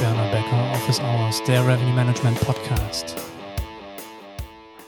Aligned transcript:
Berner 0.00 0.30
Becker, 0.30 0.72
Office 0.72 0.98
Hours, 0.98 1.44
der 1.44 1.60
Revenue 1.60 1.92
Management 1.92 2.40
Podcast. 2.40 3.14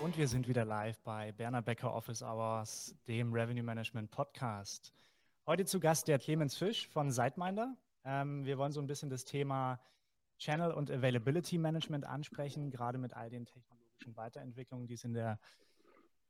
Und 0.02 0.16
wir 0.16 0.26
sind 0.26 0.48
wieder 0.48 0.64
live 0.64 0.98
bei 1.00 1.32
Berner 1.32 1.60
Becker 1.60 1.92
Office 1.92 2.22
Hours, 2.22 2.96
dem 3.06 3.30
Revenue 3.30 3.62
Management 3.62 4.10
Podcast. 4.10 4.94
Heute 5.46 5.66
zu 5.66 5.80
Gast 5.80 6.08
der 6.08 6.18
Clemens 6.18 6.56
Fisch 6.56 6.88
von 6.88 7.10
Sideminder. 7.10 7.76
Ähm, 8.06 8.46
wir 8.46 8.56
wollen 8.56 8.72
so 8.72 8.80
ein 8.80 8.86
bisschen 8.86 9.10
das 9.10 9.26
Thema 9.26 9.78
Channel 10.38 10.72
und 10.72 10.90
Availability 10.90 11.58
Management 11.58 12.06
ansprechen, 12.06 12.70
gerade 12.70 12.96
mit 12.96 13.14
all 13.14 13.28
den 13.28 13.44
technologischen 13.44 14.16
Weiterentwicklungen, 14.16 14.86
die 14.86 14.94
es 14.94 15.04
in 15.04 15.12
der 15.12 15.38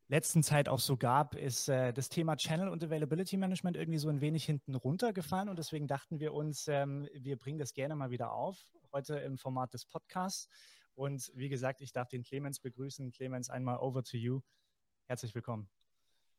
letzten 0.08 0.42
Zeit 0.42 0.68
auch 0.68 0.78
so 0.78 0.96
gab, 0.96 1.34
ist 1.34 1.68
äh, 1.68 1.92
das 1.92 2.08
Thema 2.08 2.36
Channel 2.36 2.68
und 2.68 2.84
Availability 2.84 3.36
Management 3.36 3.76
irgendwie 3.76 3.98
so 3.98 4.08
ein 4.08 4.20
wenig 4.20 4.44
hinten 4.44 4.74
runtergefallen 4.74 5.48
und 5.48 5.58
deswegen 5.58 5.86
dachten 5.86 6.20
wir 6.20 6.34
uns, 6.34 6.68
ähm, 6.68 7.08
wir 7.14 7.36
bringen 7.36 7.58
das 7.58 7.74
gerne 7.74 7.94
mal 7.94 8.10
wieder 8.10 8.32
auf, 8.32 8.58
heute 8.92 9.16
im 9.16 9.38
Format 9.38 9.72
des 9.72 9.86
Podcasts. 9.86 10.48
Und 10.94 11.32
wie 11.34 11.48
gesagt, 11.48 11.80
ich 11.80 11.92
darf 11.92 12.08
den 12.08 12.22
Clemens 12.22 12.60
begrüßen. 12.60 13.12
Clemens, 13.12 13.48
einmal 13.48 13.78
over 13.78 14.02
to 14.02 14.16
you. 14.16 14.40
Herzlich 15.06 15.34
willkommen. 15.34 15.68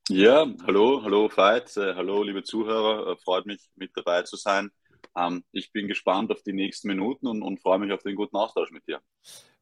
Ja, 0.10 0.46
hallo, 0.68 1.02
hallo 1.02 1.30
Veit, 1.34 1.76
äh, 1.78 1.96
hallo 1.96 2.24
liebe 2.24 2.44
Zuhörer, 2.44 3.14
äh, 3.14 3.18
freut 3.18 3.46
mich 3.46 3.70
mit 3.76 3.92
dabei 3.96 4.24
zu 4.24 4.36
sein. 4.36 4.70
Ähm, 5.16 5.44
ich 5.54 5.72
bin 5.72 5.88
gespannt 5.88 6.32
auf 6.32 6.44
die 6.44 6.54
nächsten 6.54 6.90
Minuten 6.90 7.26
und, 7.28 7.42
und 7.42 7.62
freue 7.62 7.80
mich 7.80 7.92
auf 7.94 8.04
den 8.04 8.16
guten 8.16 8.36
Austausch 8.36 8.72
mit 8.72 8.86
dir. 8.88 9.02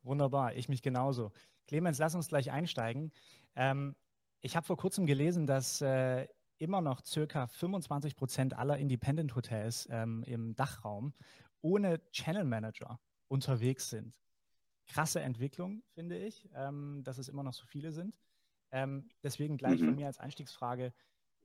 Wunderbar, 0.04 0.56
ich 0.56 0.70
mich 0.70 0.82
genauso. 0.82 1.32
Clemens, 1.68 2.00
lass 2.00 2.16
uns 2.16 2.28
gleich 2.28 2.52
einsteigen. 2.52 3.12
Ähm, 3.56 3.96
ich 4.42 4.56
habe 4.56 4.66
vor 4.66 4.78
kurzem 4.78 5.06
gelesen, 5.06 5.46
dass 5.46 5.82
äh, 5.82 6.28
immer 6.58 6.82
noch 6.82 7.04
circa 7.04 7.48
25 7.48 8.16
Prozent 8.16 8.58
aller 8.58 8.78
Independent 8.78 9.36
Hotels 9.36 9.88
ähm, 9.92 10.24
im 10.24 10.56
Dachraum 10.56 11.14
ohne 11.62 12.02
Channel 12.12 12.46
Manager 12.46 13.00
unterwegs 13.28 13.90
sind. 13.90 14.16
Krasse 14.88 15.22
Entwicklung, 15.22 15.84
finde 15.94 16.18
ich, 16.18 16.50
ähm, 16.56 17.04
dass 17.04 17.18
es 17.18 17.30
immer 17.30 17.44
noch 17.44 17.54
so 17.54 17.66
viele 17.66 17.92
sind. 17.92 18.20
Ähm, 18.72 19.10
deswegen 19.24 19.58
gleich 19.58 19.80
mhm. 19.80 19.86
von 19.86 19.96
mir 19.96 20.08
als 20.08 20.20
Einstiegsfrage, 20.20 20.94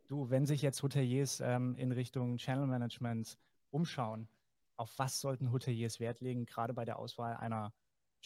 du, 0.08 0.30
wenn 0.30 0.46
sich 0.46 0.62
jetzt 0.62 0.82
Hoteliers 0.82 1.40
ähm, 1.40 1.74
in 1.76 1.92
Richtung 1.92 2.38
Channel 2.38 2.66
Management 2.66 3.38
umschauen, 3.70 4.28
auf 4.76 4.98
was 4.98 5.20
sollten 5.20 5.52
Hoteliers 5.52 6.00
Wert 6.00 6.20
legen, 6.20 6.46
gerade 6.46 6.74
bei 6.74 6.84
der 6.84 6.98
Auswahl 6.98 7.36
einer 7.36 7.72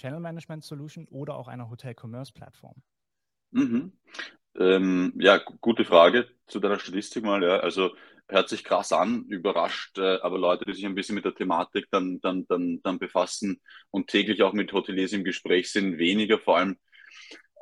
Channel 0.01 0.21
Management 0.21 0.65
Solution 0.65 1.07
oder 1.11 1.37
auch 1.37 1.47
einer 1.47 1.69
Hotel 1.69 1.95
Commerce 1.95 2.33
Plattform? 2.33 2.83
Mhm. 3.51 3.93
Ähm, 4.59 5.13
ja, 5.17 5.39
gute 5.61 5.85
Frage 5.85 6.27
zu 6.47 6.59
deiner 6.59 6.79
Statistik 6.79 7.23
mal. 7.23 7.43
Ja. 7.43 7.61
Also 7.61 7.91
hört 8.29 8.49
sich 8.49 8.65
krass 8.65 8.93
an, 8.93 9.25
überrascht, 9.27 9.99
äh, 9.99 10.19
aber 10.23 10.39
Leute, 10.39 10.65
die 10.65 10.73
sich 10.73 10.87
ein 10.87 10.95
bisschen 10.95 11.17
mit 11.17 11.25
der 11.25 11.35
Thematik 11.35 11.87
dann, 11.91 12.21
dann, 12.21 12.47
dann, 12.47 12.81
dann 12.83 12.99
befassen 12.99 13.61
und 13.91 14.09
täglich 14.09 14.43
auch 14.43 14.53
mit 14.53 14.73
Hoteliers 14.73 15.13
im 15.13 15.25
Gespräch 15.25 15.71
sind, 15.71 15.99
weniger, 15.99 16.39
vor 16.39 16.57
allem 16.57 16.79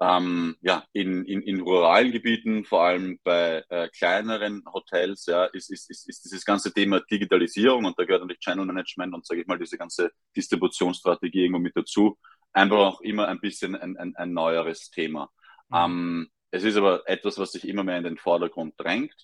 ähm, 0.01 0.57
ja, 0.61 0.85
in, 0.93 1.25
in, 1.25 1.43
in 1.43 1.61
ruralen 1.61 2.13
Gebieten, 2.13 2.65
vor 2.65 2.83
allem 2.83 3.19
bei 3.25 3.65
äh, 3.69 3.89
kleineren 3.89 4.63
Hotels, 4.73 5.27
ja, 5.27 5.45
ist, 5.47 5.71
ist, 5.71 5.91
ist, 5.91 6.09
ist 6.09 6.25
dieses 6.25 6.45
ganze 6.45 6.73
Thema 6.73 7.01
Digitalisierung 7.01 7.85
und 7.85 7.99
da 7.99 8.05
gehört 8.05 8.23
natürlich 8.23 8.41
Channel 8.41 8.65
Management 8.65 9.15
und 9.15 9.27
sage 9.27 9.41
ich 9.41 9.47
mal 9.47 9.59
diese 9.59 9.77
ganze 9.77 10.13
Distributionsstrategie 10.37 11.43
irgendwo 11.43 11.59
mit 11.61 11.77
dazu, 11.77 12.17
einfach 12.53 12.79
auch 12.79 13.01
immer 13.01 13.29
ein 13.29 13.41
bisschen 13.41 13.75
ein, 13.75 13.97
ein, 13.97 14.15
ein 14.17 14.33
neueres 14.33 14.91
Thema. 14.91 15.31
Mhm. 15.69 15.77
Ähm, 15.77 16.29
es 16.51 16.65
ist 16.65 16.77
aber 16.77 17.03
etwas, 17.07 17.39
was 17.39 17.53
sich 17.53 17.67
immer 17.67 17.85
mehr 17.85 17.99
in 17.99 18.05
den 18.05 18.19
Vordergrund 18.19 18.75
drängt. 18.79 19.15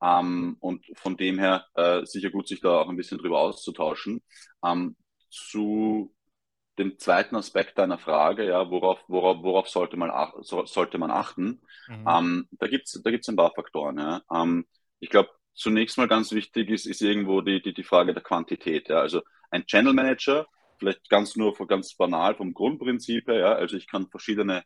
Ähm, 0.00 0.56
und 0.60 0.84
von 0.94 1.16
dem 1.16 1.38
her 1.38 1.66
äh, 1.74 2.04
sicher 2.04 2.30
gut, 2.30 2.46
sich 2.46 2.60
da 2.60 2.80
auch 2.80 2.88
ein 2.88 2.96
bisschen 2.96 3.18
drüber 3.18 3.40
auszutauschen. 3.40 4.22
Ähm, 4.64 4.96
zu 5.30 6.14
dem 6.78 6.98
zweiten 6.98 7.36
Aspekt 7.36 7.78
deiner 7.78 7.98
Frage, 7.98 8.46
ja, 8.46 8.70
worauf, 8.70 9.00
worauf, 9.08 9.42
worauf 9.42 9.68
sollte, 9.68 9.96
man 9.96 10.10
ach, 10.10 10.32
so, 10.40 10.64
sollte 10.66 10.98
man 10.98 11.10
achten? 11.10 11.60
Mhm. 11.88 12.06
Ähm, 12.08 12.48
da 12.52 12.66
gibt's 12.68 13.00
da 13.02 13.10
gibt's 13.10 13.28
ein 13.28 13.36
paar 13.36 13.52
Faktoren. 13.54 13.98
Ja. 13.98 14.22
Ähm, 14.32 14.66
ich 15.00 15.10
glaube, 15.10 15.30
zunächst 15.54 15.98
mal 15.98 16.08
ganz 16.08 16.32
wichtig 16.32 16.70
ist, 16.70 16.86
ist 16.86 17.02
irgendwo 17.02 17.40
die, 17.40 17.60
die, 17.60 17.74
die 17.74 17.84
Frage 17.84 18.14
der 18.14 18.22
Quantität. 18.22 18.88
Ja. 18.88 19.00
Also 19.00 19.22
ein 19.50 19.66
Channel 19.66 19.92
Manager, 19.92 20.46
vielleicht 20.78 21.08
ganz 21.08 21.36
nur 21.36 21.54
ganz 21.66 21.94
banal 21.94 22.34
vom 22.36 22.54
Grundprinzip 22.54 23.26
her, 23.28 23.38
ja, 23.38 23.52
also 23.54 23.76
ich 23.76 23.88
kann 23.88 24.08
verschiedene 24.08 24.62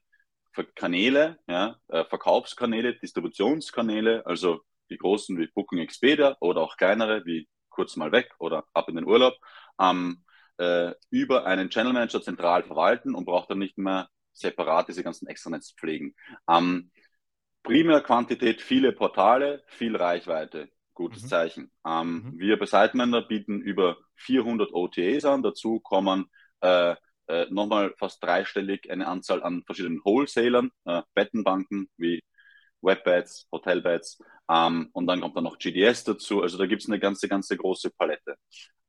Kanäle, 0.74 1.38
ja, 1.46 1.76
äh, 1.88 2.04
Verkaufskanäle, 2.04 2.94
Distributionskanäle, 2.98 4.26
also 4.26 4.60
die 4.90 4.98
großen 4.98 5.38
wie 5.38 5.46
Booking 5.46 5.78
Expedia 5.78 6.36
oder 6.40 6.60
auch 6.60 6.76
kleinere 6.76 7.24
wie 7.24 7.48
kurz 7.70 7.96
mal 7.96 8.12
weg 8.12 8.30
oder 8.38 8.64
ab 8.74 8.88
in 8.90 8.96
den 8.96 9.06
Urlaub, 9.06 9.34
ähm, 9.80 10.22
äh, 10.58 10.92
über 11.10 11.46
einen 11.46 11.70
Channel 11.70 11.92
Manager 11.92 12.22
zentral 12.22 12.62
verwalten 12.62 13.14
und 13.14 13.24
braucht 13.24 13.50
dann 13.50 13.58
nicht 13.58 13.78
mehr 13.78 14.08
separat 14.32 14.88
diese 14.88 15.02
ganzen 15.02 15.26
Extranets 15.26 15.72
pflegen. 15.72 16.14
Ähm, 16.48 16.90
primär 17.62 18.00
Quantität, 18.00 18.60
viele 18.60 18.92
Portale, 18.92 19.62
viel 19.66 19.96
Reichweite. 19.96 20.70
Gutes 20.94 21.22
mhm. 21.22 21.28
Zeichen. 21.28 21.72
Ähm, 21.86 22.12
mhm. 22.12 22.38
Wir 22.38 22.58
bei 22.58 22.66
Sitemender 22.66 23.22
bieten 23.22 23.60
über 23.60 23.96
400 24.16 24.72
OTAs 24.72 25.24
an. 25.24 25.42
Dazu 25.42 25.80
kommen 25.80 26.26
äh, 26.60 26.94
äh, 27.28 27.46
nochmal 27.50 27.94
fast 27.98 28.22
dreistellig 28.22 28.90
eine 28.90 29.06
Anzahl 29.06 29.42
an 29.42 29.62
verschiedenen 29.64 30.04
Wholesalern, 30.04 30.70
äh, 30.84 31.02
Bettenbanken 31.14 31.88
wie 31.96 32.22
Webbeds, 32.82 33.48
Hotelbeds 33.52 34.22
ähm, 34.50 34.88
und 34.92 35.06
dann 35.06 35.20
kommt 35.20 35.36
dann 35.36 35.44
noch 35.44 35.58
GDS 35.58 36.04
dazu. 36.04 36.42
Also 36.42 36.58
da 36.58 36.66
gibt 36.66 36.82
es 36.82 36.88
eine 36.88 36.98
ganze, 36.98 37.28
ganze 37.28 37.56
große 37.56 37.90
Palette. 37.90 38.36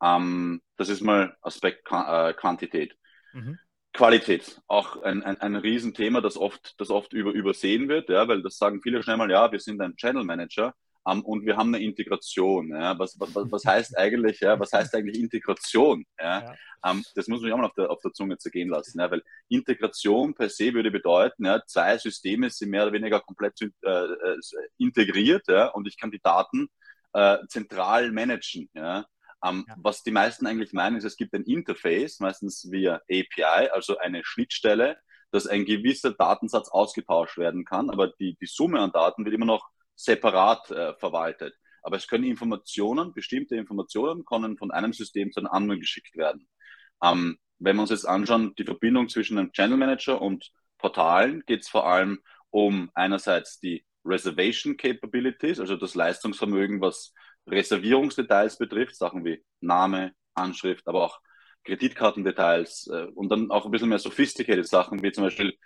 Ähm, 0.02 0.62
das 0.78 0.90
ist 0.90 1.02
mal 1.02 1.36
Aspekt 1.42 1.88
äh, 1.92 2.34
Quantität. 2.34 2.96
Mhm. 3.34 3.60
Qualität, 3.94 4.60
auch 4.68 5.04
ein, 5.04 5.22
ein, 5.22 5.40
ein 5.40 5.56
Riesenthema, 5.56 6.20
das 6.20 6.36
oft, 6.36 6.74
das 6.80 6.90
oft 6.90 7.14
über, 7.14 7.32
übersehen 7.32 7.90
wird, 7.90 8.10
ja, 8.10 8.28
weil 8.28 8.42
das 8.42 8.58
sagen 8.58 8.82
viele 8.82 9.04
schnell 9.04 9.18
mal, 9.18 9.30
ja, 9.30 9.52
wir 9.52 9.60
sind 9.60 9.80
ein 9.82 9.96
Channel 9.96 10.24
Manager, 10.24 10.74
um, 11.06 11.24
und 11.26 11.46
wir 11.46 11.58
haben 11.58 11.74
eine 11.74 11.84
Integration. 11.84 12.70
Ja. 12.70 12.98
Was, 12.98 13.20
was, 13.20 13.30
was 13.34 13.66
heißt 13.66 13.98
eigentlich, 13.98 14.40
ja, 14.40 14.60
was 14.60 14.72
heißt 14.72 14.96
eigentlich 14.96 15.20
Integration? 15.20 16.06
Ja? 16.20 16.42
ja. 16.44 16.56
Um, 16.90 17.04
das 17.16 17.28
muss 17.28 17.40
man 17.40 17.48
sich 17.48 17.54
auch 17.54 17.58
mal 17.58 17.66
auf 17.66 17.74
der, 17.74 17.90
auf 17.90 18.02
der 18.02 18.14
Zunge 18.14 18.38
zergehen 18.38 18.70
lassen, 18.70 19.00
ja, 19.00 19.10
weil 19.10 19.22
Integration 19.50 20.34
per 20.34 20.50
se 20.50 20.74
würde 20.74 20.92
bedeuten, 20.92 21.46
ja, 21.46 21.62
zwei 21.66 21.98
Systeme 21.98 22.50
sind 22.50 22.70
mehr 22.70 22.84
oder 22.84 22.94
weniger 22.94 23.22
komplett 23.22 23.62
äh, 23.62 23.68
äh, 23.90 24.38
integriert 24.78 25.48
ja, 25.48 25.68
und 25.68 25.88
ich 25.88 25.98
kann 25.98 26.12
die 26.12 26.22
Daten 26.22 26.68
äh, 27.14 27.38
zentral 27.48 28.12
managen. 28.12 28.70
Ja. 28.74 29.06
Um, 29.42 29.66
ja. 29.68 29.76
Was 29.78 30.04
die 30.04 30.12
meisten 30.12 30.48
eigentlich 30.48 30.72
meinen, 30.72 30.96
ist, 30.96 31.04
es 31.04 31.18
gibt 31.18 31.34
ein 31.34 31.44
Interface, 31.44 32.22
meistens 32.22 32.70
via 32.72 33.02
API, 33.10 33.70
also 33.72 33.98
eine 33.98 34.24
Schnittstelle, 34.24 34.98
dass 35.32 35.48
ein 35.48 35.66
gewisser 35.66 36.12
Datensatz 36.14 36.70
ausgetauscht 36.70 37.38
werden 37.38 37.66
kann, 37.66 37.90
aber 37.90 38.08
die, 38.08 38.38
die 38.40 38.46
Summe 38.46 38.80
an 38.80 38.92
Daten 38.92 39.26
wird 39.26 39.36
immer 39.36 39.46
noch 39.46 39.73
separat 39.96 40.72
äh, 40.72 40.94
verwaltet. 40.96 41.56
Aber 41.82 41.98
es 41.98 42.08
können 42.08 42.24
Informationen, 42.24 43.14
bestimmte 43.14 43.56
Informationen 43.56 44.26
können 44.26 44.58
von 44.58 44.72
einem 44.72 44.94
System 44.94 45.32
zu 45.32 45.42
einem 45.42 45.50
anderen 45.50 45.80
geschickt 45.82 46.16
werden. 46.16 46.48
Ähm, 47.04 47.38
wenn 47.60 47.76
wir 47.76 47.82
uns 47.82 47.92
jetzt 47.92 48.08
anschauen, 48.08 48.54
die 48.58 48.64
Verbindung 48.66 49.10
zwischen 49.10 49.38
einem 49.38 49.52
Channel 49.52 49.78
Manager 49.78 50.22
und 50.22 50.52
Portalen 50.78 51.44
geht 51.46 51.62
es 51.62 51.70
vor 51.70 51.88
allem 51.88 52.20
um 52.50 52.90
einerseits 52.94 53.60
die 53.60 53.86
Reservation 54.06 54.76
Capabilities, 54.78 55.60
also 55.60 55.76
das 55.76 55.96
Leistungsvermögen, 55.96 56.82
was 56.82 57.14
Reservierungsdetails 57.48 58.58
betrifft, 58.58 58.96
Sachen 58.96 59.24
wie 59.26 59.44
Name, 59.62 60.14
Anschrift, 60.34 60.88
aber 60.88 61.04
auch 61.06 61.20
Kreditkartendetails 61.64 62.88
äh, 62.88 63.08
und 63.16 63.30
dann 63.30 63.52
auch 63.52 63.66
ein 63.66 63.72
bisschen 63.72 63.90
mehr 63.90 64.00
sophisticated 64.00 64.68
Sachen 64.68 65.02
wie 65.02 65.12
zum 65.12 65.24
Beispiel 65.24 65.58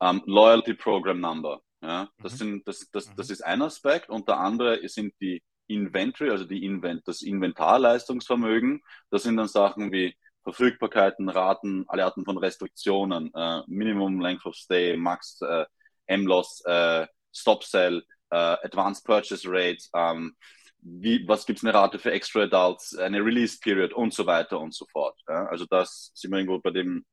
ähm, 0.00 0.22
Loyalty 0.26 0.74
Program 0.74 1.20
Number, 1.20 1.60
ja, 1.82 2.08
das, 2.22 2.34
mhm. 2.34 2.36
sind, 2.36 2.68
das, 2.68 2.90
das, 2.90 3.14
das 3.14 3.28
mhm. 3.28 3.32
ist 3.32 3.44
ein 3.44 3.62
Aspekt 3.62 4.10
und 4.10 4.28
der 4.28 4.38
andere 4.38 4.86
sind 4.88 5.14
die 5.20 5.42
Inventory, 5.66 6.30
also 6.30 6.44
die 6.44 6.64
Invent, 6.64 7.06
das 7.06 7.22
Inventarleistungsvermögen. 7.22 8.82
Das 9.10 9.22
sind 9.22 9.36
dann 9.36 9.48
Sachen 9.48 9.92
wie 9.92 10.14
Verfügbarkeiten, 10.42 11.28
Raten, 11.28 11.84
alle 11.88 12.04
Arten 12.04 12.24
von 12.24 12.38
Restriktionen, 12.38 13.32
äh, 13.34 13.62
Minimum 13.66 14.20
Length 14.20 14.46
of 14.46 14.56
Stay, 14.56 14.96
Max 14.96 15.40
äh, 15.42 15.64
M-Loss, 16.06 16.62
äh, 16.64 17.06
Stop 17.32 17.62
Sell, 17.62 18.04
äh, 18.30 18.36
Advanced 18.36 19.04
Purchase 19.04 19.48
Rate, 19.48 19.84
ähm, 19.94 20.34
wie, 20.82 21.26
was 21.28 21.46
gibt's 21.46 21.62
eine 21.62 21.74
Rate 21.74 21.98
für 21.98 22.10
Extra 22.10 22.42
Adults, 22.42 22.96
eine 22.96 23.24
Release 23.24 23.58
Period 23.60 23.92
und 23.92 24.14
so 24.14 24.26
weiter 24.26 24.58
und 24.58 24.74
so 24.74 24.86
fort. 24.86 25.18
Ja? 25.28 25.46
Also 25.46 25.66
das 25.66 26.10
sind 26.14 26.30
wir 26.30 26.38
irgendwo 26.38 26.58
bei 26.58 26.70
dem 26.70 27.04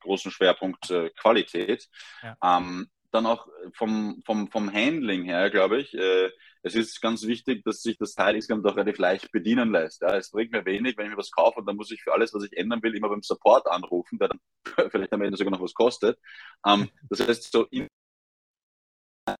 großen 0.00 0.30
Schwerpunkt 0.30 0.90
äh, 0.90 1.10
Qualität. 1.10 1.86
Ja. 2.22 2.36
Ähm, 2.42 2.88
dann 3.12 3.26
auch 3.26 3.46
vom, 3.74 4.22
vom, 4.24 4.48
vom 4.48 4.72
Handling 4.72 5.24
her, 5.24 5.50
glaube 5.50 5.80
ich, 5.80 5.94
äh, 5.94 6.30
es 6.62 6.74
ist 6.74 7.00
ganz 7.00 7.26
wichtig, 7.26 7.64
dass 7.64 7.82
sich 7.82 7.98
das 7.98 8.14
Teil 8.14 8.36
insgesamt 8.36 8.66
auch 8.66 8.76
relativ 8.76 8.98
leicht 8.98 9.32
bedienen 9.32 9.72
lässt. 9.72 10.02
Ja, 10.02 10.16
es 10.16 10.30
bringt 10.30 10.52
mir 10.52 10.64
wenig, 10.64 10.96
wenn 10.96 11.06
ich 11.06 11.12
mir 11.12 11.18
was 11.18 11.30
kaufe 11.32 11.58
und 11.60 11.66
dann 11.66 11.76
muss 11.76 11.90
ich 11.90 12.02
für 12.02 12.12
alles, 12.12 12.32
was 12.34 12.44
ich 12.44 12.56
ändern 12.56 12.82
will, 12.82 12.94
immer 12.94 13.08
beim 13.08 13.22
Support 13.22 13.66
anrufen, 13.66 14.18
der 14.18 14.28
dann 14.28 14.40
vielleicht 14.90 15.12
am 15.12 15.22
Ende 15.22 15.36
sogar 15.36 15.50
noch 15.50 15.62
was 15.62 15.74
kostet. 15.74 16.18
Ähm, 16.66 16.88
das 17.10 17.26
heißt, 17.26 17.50
so 17.50 17.66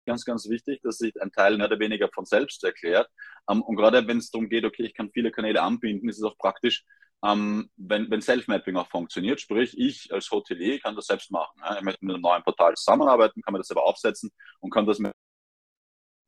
ganz, 0.06 0.24
ganz 0.24 0.48
wichtig, 0.48 0.80
dass 0.82 0.98
sich 0.98 1.20
ein 1.20 1.32
Teil 1.32 1.56
mehr 1.56 1.66
oder 1.66 1.78
weniger 1.78 2.08
von 2.12 2.24
selbst 2.24 2.64
erklärt. 2.64 3.08
Ähm, 3.50 3.62
und 3.62 3.76
gerade 3.76 4.06
wenn 4.06 4.18
es 4.18 4.30
darum 4.30 4.48
geht, 4.48 4.64
okay, 4.64 4.84
ich 4.84 4.94
kann 4.94 5.10
viele 5.12 5.30
Kanäle 5.30 5.62
anbinden, 5.62 6.08
ist 6.08 6.18
es 6.18 6.24
auch 6.24 6.36
praktisch, 6.38 6.84
ähm, 7.24 7.70
wenn, 7.76 8.10
wenn 8.10 8.20
Self-Mapping 8.20 8.76
auch 8.76 8.88
funktioniert, 8.88 9.40
sprich 9.40 9.78
ich 9.78 10.12
als 10.12 10.30
Hotelier 10.30 10.80
kann 10.80 10.96
das 10.96 11.06
selbst 11.06 11.30
machen. 11.30 11.60
Ja? 11.60 11.76
Ich 11.76 11.82
möchte 11.82 12.04
mit 12.04 12.14
einem 12.14 12.22
neuen 12.22 12.42
Portal 12.42 12.74
zusammenarbeiten, 12.74 13.42
kann 13.42 13.52
mir 13.52 13.58
das 13.58 13.68
selber 13.68 13.84
aufsetzen 13.84 14.30
und 14.60 14.70
kann 14.70 14.86
das 14.86 14.98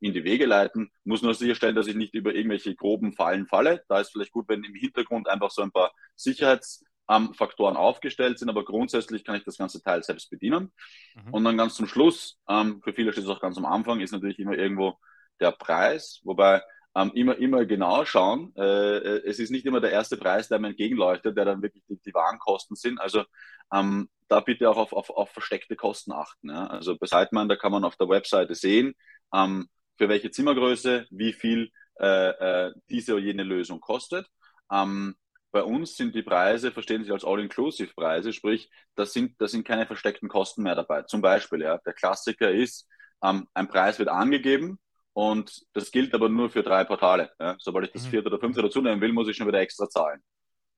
in 0.01 0.13
die 0.13 0.25
Wege 0.25 0.47
leiten, 0.47 0.91
muss 1.05 1.23
nur 1.23 1.35
sicherstellen, 1.35 1.75
dass 1.75 1.87
ich 1.87 1.97
nicht 1.97 2.15
über 2.15 2.35
irgendwelche 2.35 2.75
groben 2.75 3.15
Fallen 3.15 3.47
falle. 3.47 3.83
Da 3.89 4.01
ist 4.01 4.13
vielleicht 4.13 4.33
gut, 4.33 4.49
wenn 4.49 4.63
im 4.63 4.75
Hintergrund 4.75 5.29
einfach 5.29 5.51
so 5.51 5.63
ein 5.63 5.73
paar 5.73 5.93
Sicherheitsfaktoren 6.15 7.75
ähm, 7.75 7.81
aufgestellt 7.81 8.39
sind, 8.39 8.51
aber 8.51 8.65
grundsätzlich 8.65 9.25
kann 9.25 9.37
ich 9.37 9.45
das 9.45 9.57
ganze 9.57 9.83
Teil 9.83 10.03
selbst 10.03 10.31
bedienen. 10.31 10.73
Mhm. 11.15 11.33
Und 11.33 11.45
dann 11.45 11.57
ganz 11.57 11.75
zum 11.75 11.87
Schluss, 11.87 12.39
ähm, 12.49 12.83
für 12.85 12.93
viele 12.93 13.13
steht 13.13 13.25
es 13.25 13.31
auch 13.31 13.41
ganz 13.41 13.57
am 13.57 13.65
Anfang, 13.65 14.01
ist 14.01 14.13
natürlich 14.13 14.39
immer 14.39 14.57
irgendwo 14.57 14.99
der 15.41 15.53
Preis, 15.53 16.21
wobei 16.23 16.63
ähm, 16.97 17.13
immer, 17.15 17.37
immer 17.39 17.65
genau 17.65 18.05
schauen. 18.05 18.53
Äh, 18.57 18.99
äh, 18.99 19.23
es 19.27 19.39
ist 19.39 19.51
nicht 19.51 19.67
immer 19.67 19.81
der 19.81 19.93
erste 19.93 20.17
Preis, 20.17 20.49
der 20.49 20.59
mir 20.59 20.69
entgegenleuchtet, 20.69 21.37
der 21.37 21.45
dann 21.45 21.63
wirklich 21.63 21.85
die, 21.89 22.01
die 22.01 22.15
Warenkosten 22.15 22.77
sind. 22.77 23.01
Also 23.01 23.25
ähm, 23.73 24.09
da 24.29 24.41
bitte 24.41 24.71
auch 24.71 24.77
auf, 24.77 24.93
auf, 24.93 25.11
auf 25.11 25.31
versteckte 25.31 25.77
Kosten 25.77 26.13
achten. 26.13 26.51
Ja? 26.51 26.67
Also 26.67 26.97
bei 26.97 27.07
Seitmann, 27.07 27.49
da 27.49 27.57
kann 27.57 27.73
man 27.73 27.85
auf 27.85 27.97
der 27.97 28.09
Webseite 28.09 28.55
sehen, 28.55 28.95
ähm, 29.33 29.69
für 29.99 30.09
welche 30.09 30.31
Zimmergröße, 30.31 31.07
wie 31.11 31.33
viel 31.33 31.71
äh, 32.01 32.67
äh, 32.67 32.73
diese 32.89 33.15
oder 33.15 33.23
jene 33.23 33.43
Lösung 33.43 33.81
kostet. 33.81 34.27
Ähm, 34.73 35.15
bei 35.53 35.63
uns 35.63 35.97
sind 35.97 36.15
die 36.17 36.23
Preise, 36.23 36.73
verstehen 36.73 37.05
Sie 37.05 37.13
als 37.13 37.25
All-Inclusive-Preise, 37.25 38.33
sprich, 38.33 38.71
da 38.97 39.07
sind, 39.07 39.41
da 39.41 39.47
sind 39.47 39.65
keine 39.65 39.87
versteckten 39.87 40.29
Kosten 40.29 40.65
mehr 40.65 40.75
dabei. 40.75 41.03
Zum 41.03 41.23
Beispiel, 41.23 41.63
ja, 41.63 41.79
der 41.79 41.93
Klassiker 41.93 42.51
ist, 42.51 42.89
ähm, 43.23 43.47
ein 43.55 43.69
Preis 43.69 44.01
wird 44.01 44.09
angegeben 44.09 44.81
und 45.15 45.65
das 45.73 45.91
gilt 45.93 46.13
aber 46.13 46.29
nur 46.29 46.51
für 46.51 46.63
drei 46.63 46.85
Portale. 46.85 47.31
Ja. 47.39 47.57
Sobald 47.61 47.87
ich 47.87 47.93
das 47.93 48.05
mhm. 48.05 48.11
vierte 48.11 48.29
oder 48.29 48.41
fünfte 48.41 48.63
dazu 48.63 48.83
nehmen 48.83 49.01
will, 49.01 49.13
muss 49.13 49.29
ich 49.29 49.37
schon 49.37 49.47
wieder 49.47 49.61
extra 49.61 49.89
zahlen. 49.89 50.21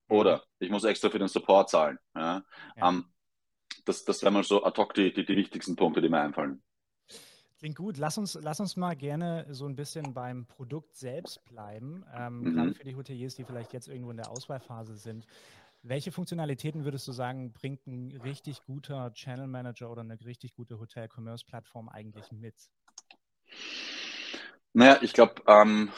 Mhm. 0.09 0.17
Oder 0.17 0.45
ich 0.59 0.71
muss 0.71 0.85
extra 0.85 1.09
für 1.09 1.19
den 1.19 1.29
Support 1.29 1.71
zahlen. 1.71 1.99
Ja. 2.15 2.45
ja. 2.77 2.89
Ähm, 2.89 3.07
das, 3.87 4.05
das 4.05 4.23
wären 4.23 4.35
mal 4.35 4.45
so 4.45 4.63
ad 4.63 4.81
hoc 4.81 4.95
die, 4.95 5.13
die, 5.13 5.25
die 5.25 5.37
wichtigsten 5.37 5.75
Punkte, 5.75 6.03
die 6.03 6.11
mir 6.11 6.21
einfallen. 6.21 6.63
Klingt 7.59 7.77
gut. 7.77 7.97
Lass 7.97 8.19
uns, 8.19 8.39
lass 8.43 8.61
uns 8.61 8.77
mal 8.77 8.95
gerne 8.95 9.47
so 9.49 9.65
ein 9.65 9.75
bisschen 9.75 10.13
beim 10.13 10.45
Produkt 10.47 10.95
selbst 10.95 11.43
bleiben. 11.47 12.05
Ähm, 12.15 12.41
mhm. 12.41 12.55
Gerade 12.55 12.75
für 12.75 12.85
die 12.85 12.95
Hoteliers, 12.95 13.37
die 13.37 13.45
vielleicht 13.45 13.73
jetzt 13.73 13.89
irgendwo 13.89 14.11
in 14.11 14.19
der 14.19 14.31
Auswahlphase 14.31 14.97
sind. 14.97 15.27
Welche 15.83 16.13
Funktionalitäten 16.13 16.85
würdest 16.85 17.09
du 17.09 17.13
sagen, 17.13 17.53
bringt 17.53 17.87
ein 17.87 18.21
richtig 18.23 18.63
guter 18.65 19.15
Channel 19.15 19.47
Manager 19.47 19.91
oder 19.91 20.03
eine 20.03 20.21
richtig 20.27 20.55
gute 20.55 20.79
Hotel-Commerce-Plattform 20.79 21.89
eigentlich 21.89 22.33
mit? 22.33 22.55
Naja, 24.79 24.99
ich 25.01 25.15
glaube, 25.15 25.37
ähm, 25.47 25.91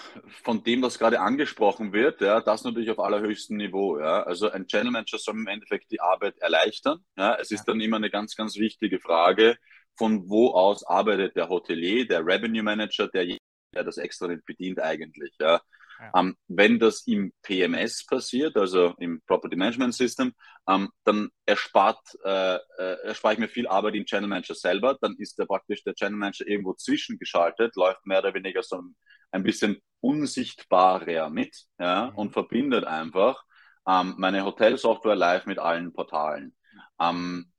von 0.45 0.63
dem, 0.63 0.83
was 0.83 1.01
gerade 1.01 1.19
angesprochen 1.19 1.93
wird, 1.93 2.21
ja, 2.21 2.41
das 2.41 2.63
natürlich 2.63 2.91
auf 2.91 3.01
allerhöchstem 3.01 3.57
Niveau. 3.57 3.99
Ja. 3.99 4.23
Also 4.23 4.53
ein 4.53 4.69
Channel 4.69 4.93
Manager 4.93 5.19
soll 5.19 5.35
im 5.35 5.49
Endeffekt 5.49 5.91
die 5.91 6.01
Arbeit 6.01 6.39
erleichtern. 6.39 7.01
Ja. 7.17 7.35
Es 7.35 7.51
ist 7.51 7.67
ja. 7.67 7.73
dann 7.73 7.81
immer 7.81 7.97
eine 7.97 8.09
ganz, 8.09 8.37
ganz 8.37 8.57
wichtige 8.57 9.01
Frage, 9.01 9.57
von 9.97 10.29
wo 10.31 10.51
aus 10.51 10.85
arbeitet 10.85 11.35
der 11.35 11.49
Hotelier, 11.49 12.07
der 12.07 12.25
Revenue 12.25 12.63
Manager, 12.63 13.09
der, 13.09 13.27
der 13.75 13.83
das 13.83 13.99
extra 13.99 14.29
nicht 14.29 14.47
bedient 14.47 14.81
eigentlich. 14.81 15.35
Ja. 15.41 15.61
Ja. 16.01 16.21
Ähm, 16.21 16.37
wenn 16.47 16.79
das 16.79 17.07
im 17.07 17.33
PMS 17.43 18.07
passiert, 18.07 18.57
also 18.57 18.95
im 18.99 19.21
Property 19.27 19.57
Management 19.57 19.95
System, 19.95 20.33
ähm, 20.69 20.91
dann 21.05 21.31
erspart, 21.45 22.01
äh, 22.25 22.57
äh, 22.57 23.05
erspare 23.05 23.35
ich 23.35 23.41
mir 23.41 23.49
viel 23.49 23.67
Arbeit 23.67 23.95
im 23.95 24.05
Channel 24.05 24.29
Manager 24.29 24.55
selber. 24.55 24.97
Dann 25.01 25.17
ist 25.19 25.39
der 25.39 25.47
praktisch 25.47 25.83
der 25.85 25.95
Channel 25.95 26.19
Manager 26.19 26.47
irgendwo 26.47 26.75
zwischengeschaltet, 26.75 27.75
läuft 27.77 28.07
mehr 28.07 28.21
oder 28.21 28.35
weniger 28.35 28.63
so 28.63 28.83
ein 29.31 29.43
bisschen 29.43 29.81
unsichtbarer 30.01 31.31
mit 31.31 31.57
ja, 31.79 32.11
mhm. 32.11 32.17
und 32.17 32.33
verbindet 32.33 32.85
einfach 32.85 33.43
ähm, 33.89 34.15
meine 34.19 34.45
Hotelsoftware 34.45 35.17
live 35.17 35.47
mit 35.47 35.59
allen 35.59 35.93
Portalen. 35.93 36.55
Ähm, 37.01 37.53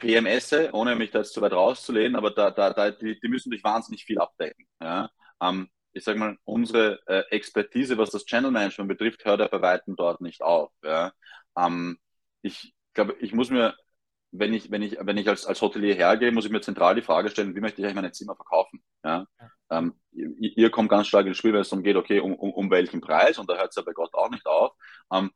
PMS, 0.00 0.54
ohne 0.72 0.96
mich 0.96 1.10
da 1.10 1.18
jetzt 1.18 1.34
zu 1.34 1.40
weit 1.42 1.52
rauszulehnen, 1.52 2.16
aber 2.16 2.30
da, 2.30 2.50
da, 2.50 2.72
da, 2.72 2.90
die, 2.90 3.20
die 3.20 3.28
müssen 3.28 3.50
durch 3.50 3.62
wahnsinnig 3.62 4.04
viel 4.04 4.18
abdecken. 4.18 4.66
Ja? 4.82 5.10
Ähm, 5.40 5.68
ich 5.92 6.04
sage 6.04 6.18
mal, 6.18 6.36
unsere 6.44 7.00
äh, 7.06 7.24
Expertise, 7.30 7.98
was 7.98 8.10
das 8.10 8.24
Channel 8.24 8.50
Management 8.50 8.88
betrifft, 8.88 9.24
hört 9.24 9.40
ja 9.40 9.48
bei 9.48 9.60
Weitem 9.60 9.96
dort 9.96 10.20
nicht 10.20 10.42
auf. 10.42 10.70
Ja? 10.82 11.12
Ähm, 11.56 11.98
ich 12.42 12.74
glaube, 12.94 13.16
ich 13.20 13.32
muss 13.32 13.50
mir, 13.50 13.74
wenn 14.30 14.54
ich, 14.54 14.70
wenn 14.70 14.82
ich, 14.82 14.98
wenn 15.00 15.16
ich 15.16 15.28
als, 15.28 15.46
als 15.46 15.60
Hotelier 15.60 15.94
hergehe, 15.94 16.32
muss 16.32 16.44
ich 16.44 16.52
mir 16.52 16.60
zentral 16.60 16.94
die 16.94 17.02
Frage 17.02 17.30
stellen, 17.30 17.54
wie 17.56 17.60
möchte 17.60 17.80
ich 17.80 17.84
eigentlich 17.84 17.96
meine 17.96 18.12
Zimmer 18.12 18.36
verkaufen? 18.36 18.82
Ja? 19.04 19.26
ja. 19.40 19.50
Ähm, 19.70 19.94
ihr, 20.12 20.56
ihr, 20.56 20.70
kommt 20.70 20.90
ganz 20.90 21.08
stark 21.08 21.26
ins 21.26 21.38
Spiel, 21.38 21.52
wenn 21.52 21.62
es 21.62 21.70
darum 21.70 21.84
geht, 21.84 21.96
okay, 21.96 22.20
um, 22.20 22.34
um, 22.34 22.52
um 22.52 22.70
welchen 22.70 23.00
Preis, 23.00 23.38
und 23.38 23.50
da 23.50 23.56
hört 23.56 23.70
es 23.70 23.76
ja 23.76 23.82
bei 23.82 23.92
Gott 23.92 24.14
auch 24.14 24.30
nicht 24.30 24.46
auf, 24.46 24.72
ähm, 25.12 25.32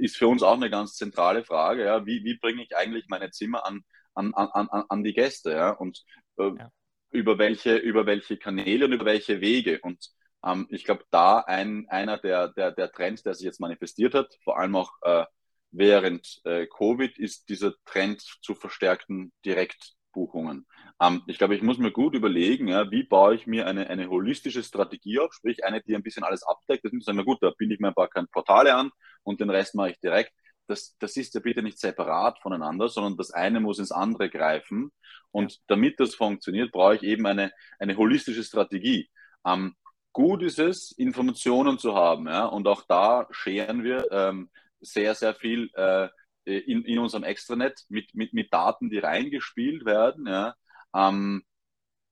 ist 0.00 0.16
für 0.16 0.28
uns 0.28 0.42
auch 0.42 0.54
eine 0.54 0.70
ganz 0.70 0.94
zentrale 0.94 1.44
Frage, 1.44 1.84
ja? 1.84 2.06
wie, 2.06 2.24
wie 2.24 2.38
bringe 2.38 2.62
ich 2.62 2.76
eigentlich 2.76 3.06
meine 3.08 3.30
Zimmer 3.30 3.66
an, 3.66 3.82
an, 4.14 4.34
an, 4.34 4.68
an, 4.68 4.84
an 4.88 5.04
die 5.04 5.12
Gäste, 5.12 5.52
ja? 5.52 5.70
Und 5.70 6.02
äh, 6.38 6.50
ja 6.58 6.70
über 7.10 7.38
welche, 7.38 7.76
über 7.76 8.06
welche 8.06 8.36
Kanäle 8.36 8.86
und 8.86 8.92
über 8.92 9.04
welche 9.04 9.40
Wege. 9.40 9.80
Und 9.82 10.08
ähm, 10.44 10.66
ich 10.70 10.84
glaube, 10.84 11.04
da 11.10 11.40
ein, 11.40 11.86
einer 11.88 12.18
der, 12.18 12.48
der, 12.48 12.72
der 12.72 12.92
Trends, 12.92 13.22
der 13.22 13.34
sich 13.34 13.44
jetzt 13.44 13.60
manifestiert 13.60 14.14
hat, 14.14 14.34
vor 14.44 14.58
allem 14.58 14.76
auch 14.76 14.92
äh, 15.02 15.24
während 15.70 16.40
äh, 16.44 16.66
Covid, 16.66 17.18
ist 17.18 17.48
dieser 17.48 17.72
Trend 17.84 18.20
zu 18.42 18.54
verstärkten 18.54 19.32
Direktbuchungen. 19.44 20.66
Ähm, 21.00 21.22
ich 21.26 21.38
glaube, 21.38 21.54
ich 21.56 21.62
muss 21.62 21.78
mir 21.78 21.92
gut 21.92 22.14
überlegen, 22.14 22.68
ja, 22.68 22.90
wie 22.90 23.02
baue 23.04 23.34
ich 23.34 23.46
mir 23.46 23.66
eine, 23.66 23.88
eine 23.88 24.08
holistische 24.08 24.62
Strategie 24.62 25.18
auf, 25.18 25.32
sprich 25.32 25.64
eine, 25.64 25.82
die 25.82 25.94
ein 25.94 26.02
bisschen 26.02 26.24
alles 26.24 26.42
abdeckt. 26.42 26.84
Das 26.84 26.92
ist 26.92 27.04
sagen, 27.04 27.18
na 27.18 27.24
gut, 27.24 27.38
da 27.42 27.52
binde 27.56 27.74
ich 27.74 27.80
mir 27.80 27.88
ein 27.88 27.94
paar 27.94 28.08
Portale 28.32 28.74
an 28.74 28.90
und 29.22 29.40
den 29.40 29.50
Rest 29.50 29.74
mache 29.74 29.90
ich 29.90 30.00
direkt 30.00 30.32
das, 30.68 30.96
das 30.98 31.16
ist 31.16 31.34
ja 31.34 31.40
bitte 31.40 31.62
nicht 31.62 31.78
separat 31.78 32.38
voneinander, 32.40 32.88
sondern 32.88 33.16
das 33.16 33.30
eine 33.32 33.60
muss 33.60 33.78
ins 33.78 33.92
andere 33.92 34.30
greifen. 34.30 34.92
Und 35.30 35.52
ja. 35.52 35.58
damit 35.68 35.98
das 35.98 36.14
funktioniert, 36.14 36.72
brauche 36.72 36.96
ich 36.96 37.02
eben 37.02 37.26
eine, 37.26 37.52
eine 37.78 37.96
holistische 37.96 38.44
Strategie. 38.44 39.10
Ähm, 39.46 39.74
gut 40.12 40.42
ist 40.42 40.58
es, 40.58 40.92
Informationen 40.92 41.78
zu 41.78 41.94
haben. 41.94 42.26
Ja? 42.26 42.44
Und 42.44 42.68
auch 42.68 42.82
da 42.86 43.26
scheren 43.30 43.82
wir 43.82 44.06
ähm, 44.10 44.50
sehr, 44.80 45.14
sehr 45.14 45.34
viel 45.34 45.70
äh, 45.74 46.08
in, 46.44 46.84
in 46.84 46.98
unserem 46.98 47.24
Extranet 47.24 47.84
mit, 47.88 48.14
mit, 48.14 48.32
mit 48.32 48.52
Daten, 48.52 48.90
die 48.90 48.98
reingespielt 48.98 49.84
werden. 49.84 50.26
Ja? 50.26 50.54
Ähm, 50.94 51.44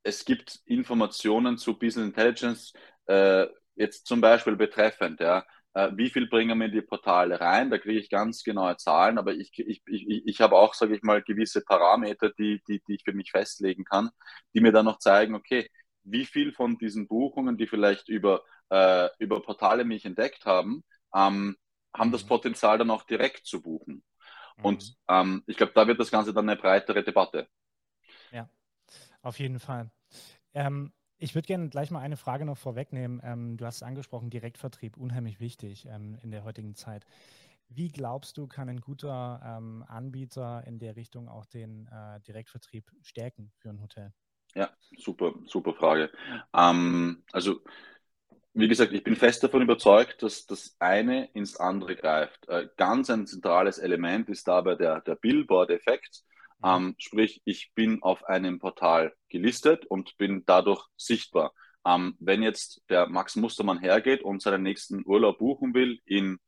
es 0.03 0.25
gibt 0.25 0.61
Informationen 0.65 1.59
zu 1.59 1.79
Business 1.79 2.07
Intelligence, 2.07 2.73
äh, 3.07 3.47
jetzt 3.75 4.07
zum 4.07 4.21
Beispiel 4.21 4.57
betreffend, 4.57 5.21
ja, 5.21 5.45
wie 5.95 6.09
viel 6.09 6.27
bringen 6.27 6.59
wir 6.59 6.67
in 6.67 6.73
die 6.73 6.81
Portale 6.81 7.39
rein. 7.41 7.71
Da 7.71 7.79
kriege 7.79 7.99
ich 7.99 8.09
ganz 8.09 8.43
genaue 8.43 8.77
Zahlen, 8.79 9.19
aber 9.19 9.35
ich, 9.35 9.51
ich, 9.59 9.83
ich, 9.87 10.07
ich 10.09 10.41
habe 10.41 10.57
auch, 10.57 10.73
sage 10.75 10.97
ich 10.97 11.03
mal, 11.03 11.23
gewisse 11.23 11.63
Parameter, 11.63 12.31
die, 12.31 12.63
die, 12.67 12.83
die 12.89 12.95
ich 12.95 13.05
für 13.05 13.13
mich 13.13 13.31
festlegen 13.31 13.85
kann, 13.85 14.11
die 14.55 14.61
mir 14.61 14.73
dann 14.73 14.87
noch 14.87 14.99
zeigen, 14.99 15.35
okay, 15.35 15.69
wie 16.03 16.25
viel 16.25 16.53
von 16.53 16.79
diesen 16.79 17.07
Buchungen, 17.09 17.59
die 17.59 17.67
vielleicht 17.67 18.09
über, 18.09 18.43
äh, 18.71 19.09
über 19.19 19.43
Portale 19.43 19.85
mich 19.85 20.05
entdeckt 20.05 20.47
haben, 20.47 20.83
ähm, 21.15 21.57
haben 21.95 22.13
das 22.13 22.25
mhm. 22.25 22.29
Potenzial 22.29 22.79
dann 22.79 22.91
auch 22.91 23.03
direkt 23.03 23.47
zu 23.47 23.61
buchen. 23.61 24.03
Mhm. 24.57 24.65
Und 24.65 24.97
ähm, 25.09 25.43
ich 25.47 25.57
glaube, 25.57 25.73
da 25.75 25.87
wird 25.87 26.01
das 26.01 26.11
Ganze 26.11 26.33
dann 26.33 26.49
eine 26.49 26.59
breitere 26.59 27.03
Debatte. 27.03 27.49
Ja, 28.31 28.49
auf 29.23 29.39
jeden 29.39 29.59
Fall. 29.59 29.91
Ähm, 30.55 30.93
ich 31.19 31.35
würde 31.35 31.47
gerne 31.47 31.69
gleich 31.69 31.91
mal 31.91 32.01
eine 32.01 32.17
Frage 32.17 32.45
noch 32.45 32.59
vorwegnehmen. 32.59 33.21
Ähm, 33.25 33.57
du 33.57 33.65
hast 33.65 33.77
es 33.77 33.83
angesprochen, 33.83 34.31
Direktvertrieb, 34.31 34.97
unheimlich 34.97 35.41
wichtig 35.41 35.87
ähm, 35.87 36.19
in 36.23 36.31
der 36.31 36.45
heutigen 36.45 36.75
Zeit. 36.75 37.07
Wie 37.69 37.89
glaubst 37.89 38.37
du, 38.39 38.47
kann 38.47 38.69
ein 38.69 38.81
guter 38.81 39.41
ähm, 39.45 39.85
Anbieter 39.89 40.63
in 40.67 40.79
der 40.79 40.97
Richtung 40.97 41.29
auch 41.29 41.47
den 41.47 41.87
äh, 41.89 42.21
Direktvertrieb 42.21 42.91
stärken 43.03 43.51
für 43.57 43.71
ein 43.71 43.81
Hotel? 43.81 44.13
Ja, 44.55 44.71
super, 44.97 45.35
super 45.47 45.75
Frage. 45.75 46.11
Ähm, 46.55 47.25
also, 47.33 47.61
wie 48.55 48.69
gesagt, 48.69 48.93
ich 48.93 49.05
bin 49.05 49.17
fest 49.17 49.43
davon 49.43 49.63
überzeugt, 49.63 50.23
dass 50.23 50.47
das 50.47 50.77
eine 50.79 51.27
ins 51.33 51.57
andere 51.57 51.97
greift. 51.97 52.49
Äh, 52.49 52.69
ganz 52.77 53.11
ein 53.11 53.27
zentrales 53.27 53.79
Element 53.79 54.29
ist 54.29 54.47
dabei 54.49 54.77
der, 54.77 55.01
der 55.01 55.17
Billboard-Effekt. 55.17 56.23
Mhm. 56.63 56.69
Ähm, 56.69 56.95
sprich, 56.99 57.43
ich 57.45 57.73
bin 57.75 58.03
auf 58.03 58.25
einem 58.25 58.59
Portal 58.59 59.13
gelistet 59.29 59.87
und 59.87 60.17
bin 60.19 60.45
dadurch 60.47 60.85
sichtbar. 60.97 61.53
Ähm, 61.87 62.17
wenn 62.19 62.43
jetzt 62.43 62.83
der 62.89 63.07
Max 63.07 63.37
Mustermann 63.37 63.79
hergeht 63.79 64.23
und 64.23 64.43
seinen 64.43 64.63
nächsten 64.63 65.07
Urlaub 65.07 65.39
buchen 65.39 65.75
will 65.75 66.01
in 66.05 66.39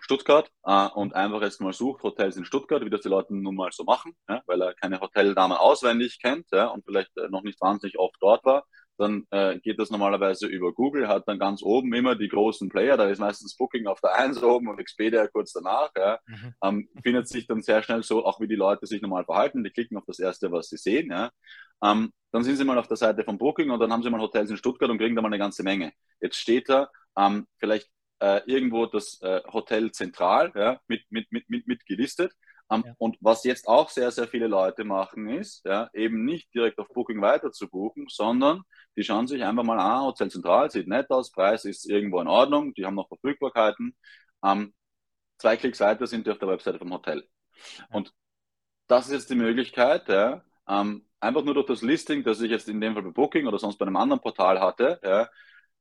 Stuttgart 0.00 0.50
äh, 0.64 0.88
und 0.88 1.14
einfach 1.14 1.42
jetzt 1.42 1.60
mal 1.60 1.72
sucht 1.72 2.02
Hotels 2.02 2.36
in 2.36 2.44
Stuttgart, 2.44 2.84
wie 2.84 2.90
das 2.90 3.02
die 3.02 3.08
Leute 3.08 3.34
nun 3.34 3.54
mal 3.54 3.70
so 3.72 3.84
machen, 3.84 4.14
ja, 4.28 4.42
weil 4.46 4.60
er 4.60 4.74
keine 4.74 5.00
Hotelnamen 5.00 5.56
auswendig 5.56 6.18
kennt 6.20 6.46
ja, 6.52 6.66
und 6.66 6.84
vielleicht 6.84 7.16
äh, 7.16 7.28
noch 7.28 7.42
nicht 7.42 7.60
wahnsinnig 7.60 7.98
oft 7.98 8.16
dort 8.20 8.44
war, 8.44 8.66
dann 8.96 9.26
äh, 9.30 9.58
geht 9.58 9.78
das 9.78 9.90
normalerweise 9.90 10.46
über 10.46 10.72
Google, 10.72 11.08
hat 11.08 11.26
dann 11.26 11.38
ganz 11.38 11.62
oben 11.62 11.92
immer 11.94 12.14
die 12.14 12.28
großen 12.28 12.68
Player, 12.68 12.96
da 12.96 13.08
ist 13.08 13.18
meistens 13.18 13.56
Booking 13.56 13.86
auf 13.86 14.00
der 14.00 14.14
1 14.14 14.42
oben 14.42 14.68
und 14.68 14.78
Expedia 14.78 15.26
kurz 15.26 15.52
danach. 15.52 15.90
Ja. 15.96 16.18
Mhm. 16.26 16.54
Ähm, 16.62 16.88
findet 17.02 17.28
sich 17.28 17.46
dann 17.46 17.62
sehr 17.62 17.82
schnell 17.82 18.02
so, 18.02 18.24
auch 18.24 18.40
wie 18.40 18.48
die 18.48 18.54
Leute 18.54 18.86
sich 18.86 19.02
normal 19.02 19.24
verhalten, 19.24 19.64
die 19.64 19.70
klicken 19.70 19.96
auf 19.96 20.04
das 20.06 20.18
Erste, 20.18 20.52
was 20.52 20.68
sie 20.68 20.76
sehen. 20.76 21.10
Ja. 21.10 21.30
Ähm, 21.82 22.12
dann 22.30 22.44
sind 22.44 22.56
sie 22.56 22.64
mal 22.64 22.78
auf 22.78 22.88
der 22.88 22.96
Seite 22.96 23.24
von 23.24 23.38
Booking 23.38 23.70
und 23.70 23.80
dann 23.80 23.92
haben 23.92 24.02
sie 24.02 24.10
mal 24.10 24.20
Hotels 24.20 24.50
in 24.50 24.56
Stuttgart 24.56 24.90
und 24.90 24.98
kriegen 24.98 25.16
da 25.16 25.22
mal 25.22 25.28
eine 25.28 25.38
ganze 25.38 25.62
Menge. 25.62 25.92
Jetzt 26.20 26.36
steht 26.36 26.68
da 26.68 26.88
ähm, 27.16 27.46
vielleicht 27.58 27.88
äh, 28.20 28.40
irgendwo 28.46 28.86
das 28.86 29.20
äh, 29.22 29.42
Hotel 29.52 29.92
zentral 29.92 30.52
ja, 30.54 30.80
mit, 30.88 31.02
mit, 31.10 31.30
mit, 31.32 31.48
mit, 31.50 31.66
mit 31.66 31.86
gelistet. 31.86 32.32
Um, 32.68 32.80
ähm, 32.80 32.84
ja. 32.86 32.94
Und 32.98 33.16
was 33.20 33.44
jetzt 33.44 33.68
auch 33.68 33.90
sehr, 33.90 34.10
sehr 34.10 34.26
viele 34.26 34.46
Leute 34.46 34.84
machen, 34.84 35.28
ist, 35.28 35.64
ja, 35.66 35.90
eben 35.92 36.24
nicht 36.24 36.52
direkt 36.54 36.78
auf 36.78 36.88
Booking 36.88 37.20
weiter 37.20 37.52
zu 37.52 37.68
buchen, 37.68 38.06
sondern 38.08 38.62
die 38.96 39.04
schauen 39.04 39.26
sich 39.26 39.44
einfach 39.44 39.64
mal 39.64 39.78
an, 39.78 40.04
Hotel 40.04 40.30
Zentral 40.30 40.70
sieht 40.70 40.88
nett 40.88 41.10
aus, 41.10 41.30
Preis 41.30 41.64
ist 41.64 41.88
irgendwo 41.88 42.20
in 42.20 42.28
Ordnung, 42.28 42.74
die 42.74 42.86
haben 42.86 42.94
noch 42.94 43.08
Verfügbarkeiten. 43.08 43.94
Um, 44.40 44.50
ähm, 44.50 44.74
zwei 45.38 45.56
Klicks 45.56 45.80
weiter 45.80 46.06
sind 46.06 46.26
die 46.26 46.30
auf 46.30 46.38
der 46.38 46.48
Webseite 46.48 46.78
vom 46.78 46.92
Hotel. 46.92 47.28
Ja. 47.78 47.84
Und 47.92 48.14
das 48.86 49.06
ist 49.06 49.12
jetzt 49.12 49.30
die 49.30 49.34
Möglichkeit, 49.36 50.08
ja, 50.08 50.44
um, 50.66 50.76
ähm, 50.76 51.08
einfach 51.20 51.44
nur 51.44 51.54
durch 51.54 51.66
das 51.66 51.82
Listing, 51.82 52.24
das 52.24 52.40
ich 52.40 52.50
jetzt 52.50 52.68
in 52.68 52.80
dem 52.80 52.94
Fall 52.94 53.02
bei 53.02 53.10
Booking 53.10 53.46
oder 53.46 53.58
sonst 53.58 53.78
bei 53.78 53.86
einem 53.86 53.96
anderen 53.96 54.20
Portal 54.20 54.60
hatte, 54.60 55.00
ja, 55.02 55.28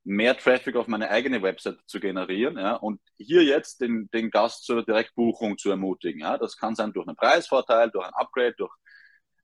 mehr 0.03 0.37
Traffic 0.37 0.75
auf 0.75 0.87
meine 0.87 1.09
eigene 1.09 1.41
Website 1.41 1.79
zu 1.85 1.99
generieren 1.99 2.57
ja, 2.57 2.75
und 2.75 2.99
hier 3.17 3.43
jetzt 3.43 3.81
den, 3.81 4.09
den 4.13 4.31
Gast 4.31 4.65
zur 4.65 4.83
Direktbuchung 4.83 5.57
zu 5.57 5.69
ermutigen. 5.69 6.21
Ja. 6.21 6.37
Das 6.37 6.57
kann 6.57 6.75
sein 6.75 6.93
durch 6.93 7.07
einen 7.07 7.15
Preisvorteil, 7.15 7.89
durch 7.89 8.05
ein 8.05 8.13
Upgrade, 8.13 8.53
durch 8.57 8.73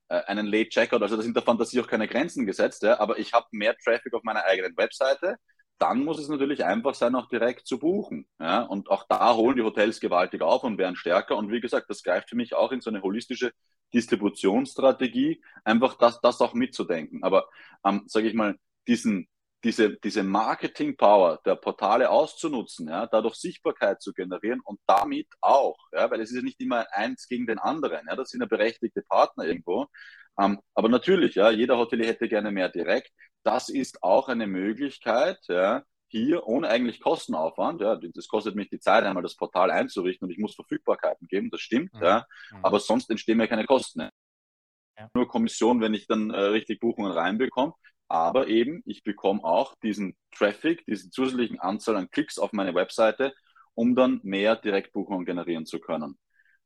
äh, 0.08 0.20
einen 0.26 0.46
Late 0.46 0.68
Checkout. 0.68 1.02
Also 1.02 1.16
da 1.16 1.22
sind 1.22 1.34
der 1.34 1.42
Fantasie 1.42 1.80
auch 1.80 1.86
keine 1.86 2.08
Grenzen 2.08 2.46
gesetzt, 2.46 2.82
ja, 2.82 3.00
aber 3.00 3.18
ich 3.18 3.32
habe 3.32 3.46
mehr 3.52 3.74
Traffic 3.76 4.12
auf 4.14 4.22
meiner 4.22 4.44
eigenen 4.44 4.76
Webseite. 4.76 5.36
Dann 5.78 6.04
muss 6.04 6.18
es 6.18 6.28
natürlich 6.28 6.62
einfach 6.62 6.94
sein, 6.94 7.14
auch 7.14 7.26
direkt 7.28 7.66
zu 7.66 7.78
buchen. 7.78 8.26
Ja. 8.38 8.60
Und 8.62 8.90
auch 8.90 9.06
da 9.08 9.34
holen 9.34 9.56
die 9.56 9.62
Hotels 9.62 9.98
gewaltig 9.98 10.42
auf 10.42 10.62
und 10.62 10.76
werden 10.76 10.96
stärker. 10.96 11.36
Und 11.38 11.50
wie 11.50 11.60
gesagt, 11.60 11.88
das 11.88 12.02
greift 12.02 12.28
für 12.28 12.36
mich 12.36 12.54
auch 12.54 12.70
in 12.72 12.82
so 12.82 12.90
eine 12.90 13.00
holistische 13.00 13.52
Distributionsstrategie, 13.94 15.42
einfach 15.64 15.96
das, 15.96 16.20
das 16.20 16.40
auch 16.42 16.52
mitzudenken. 16.52 17.24
Aber 17.24 17.48
ähm, 17.84 18.04
sage 18.06 18.28
ich 18.28 18.34
mal, 18.34 18.56
diesen 18.86 19.26
diese, 19.62 19.96
diese 19.98 20.22
Marketing-Power 20.22 21.40
der 21.44 21.56
Portale 21.56 22.10
auszunutzen, 22.10 22.88
ja, 22.88 23.06
dadurch 23.06 23.34
Sichtbarkeit 23.34 24.00
zu 24.00 24.12
generieren 24.12 24.60
und 24.64 24.80
damit 24.86 25.28
auch, 25.40 25.76
ja, 25.92 26.10
weil 26.10 26.20
es 26.20 26.30
ist 26.30 26.36
ja 26.36 26.42
nicht 26.42 26.60
immer 26.60 26.86
eins 26.92 27.28
gegen 27.28 27.46
den 27.46 27.58
anderen, 27.58 28.06
ja, 28.08 28.16
das 28.16 28.30
sind 28.30 28.40
ja 28.40 28.46
berechtigte 28.46 29.02
Partner 29.02 29.44
irgendwo. 29.44 29.86
Ähm, 30.38 30.60
aber 30.74 30.88
natürlich, 30.88 31.34
ja, 31.34 31.50
jeder 31.50 31.76
Hotelier 31.76 32.06
hätte 32.06 32.28
gerne 32.28 32.50
mehr 32.50 32.70
direkt. 32.70 33.12
Das 33.42 33.68
ist 33.68 34.02
auch 34.02 34.28
eine 34.28 34.46
Möglichkeit, 34.46 35.38
ja, 35.48 35.82
hier 36.08 36.46
ohne 36.46 36.68
eigentlich 36.68 37.00
Kostenaufwand, 37.00 37.82
ja, 37.82 37.96
das 37.96 38.28
kostet 38.28 38.56
mich 38.56 38.70
die 38.70 38.80
Zeit, 38.80 39.04
einmal 39.04 39.22
das 39.22 39.36
Portal 39.36 39.70
einzurichten 39.70 40.26
und 40.26 40.32
ich 40.32 40.38
muss 40.38 40.54
Verfügbarkeiten 40.54 41.28
geben, 41.28 41.50
das 41.50 41.60
stimmt, 41.60 41.92
mhm. 41.94 42.02
ja, 42.02 42.26
mhm. 42.50 42.64
aber 42.64 42.80
sonst 42.80 43.10
entstehen 43.10 43.36
mir 43.36 43.48
keine 43.48 43.66
Kosten. 43.66 44.08
Ja. 44.98 45.08
Nur 45.14 45.28
Kommission, 45.28 45.80
wenn 45.80 45.94
ich 45.94 46.06
dann 46.06 46.30
äh, 46.30 46.40
richtig 46.40 46.80
Buchungen 46.80 47.12
reinbekomme 47.12 47.74
aber 48.10 48.48
eben 48.48 48.82
ich 48.86 49.04
bekomme 49.04 49.44
auch 49.44 49.76
diesen 49.82 50.16
Traffic, 50.32 50.84
diesen 50.86 51.12
zusätzlichen 51.12 51.60
Anzahl 51.60 51.96
an 51.96 52.10
Klicks 52.10 52.38
auf 52.38 52.52
meine 52.52 52.74
Webseite, 52.74 53.32
um 53.74 53.94
dann 53.94 54.20
mehr 54.24 54.56
Direktbuchungen 54.56 55.24
generieren 55.24 55.64
zu 55.64 55.78
können. 55.78 56.18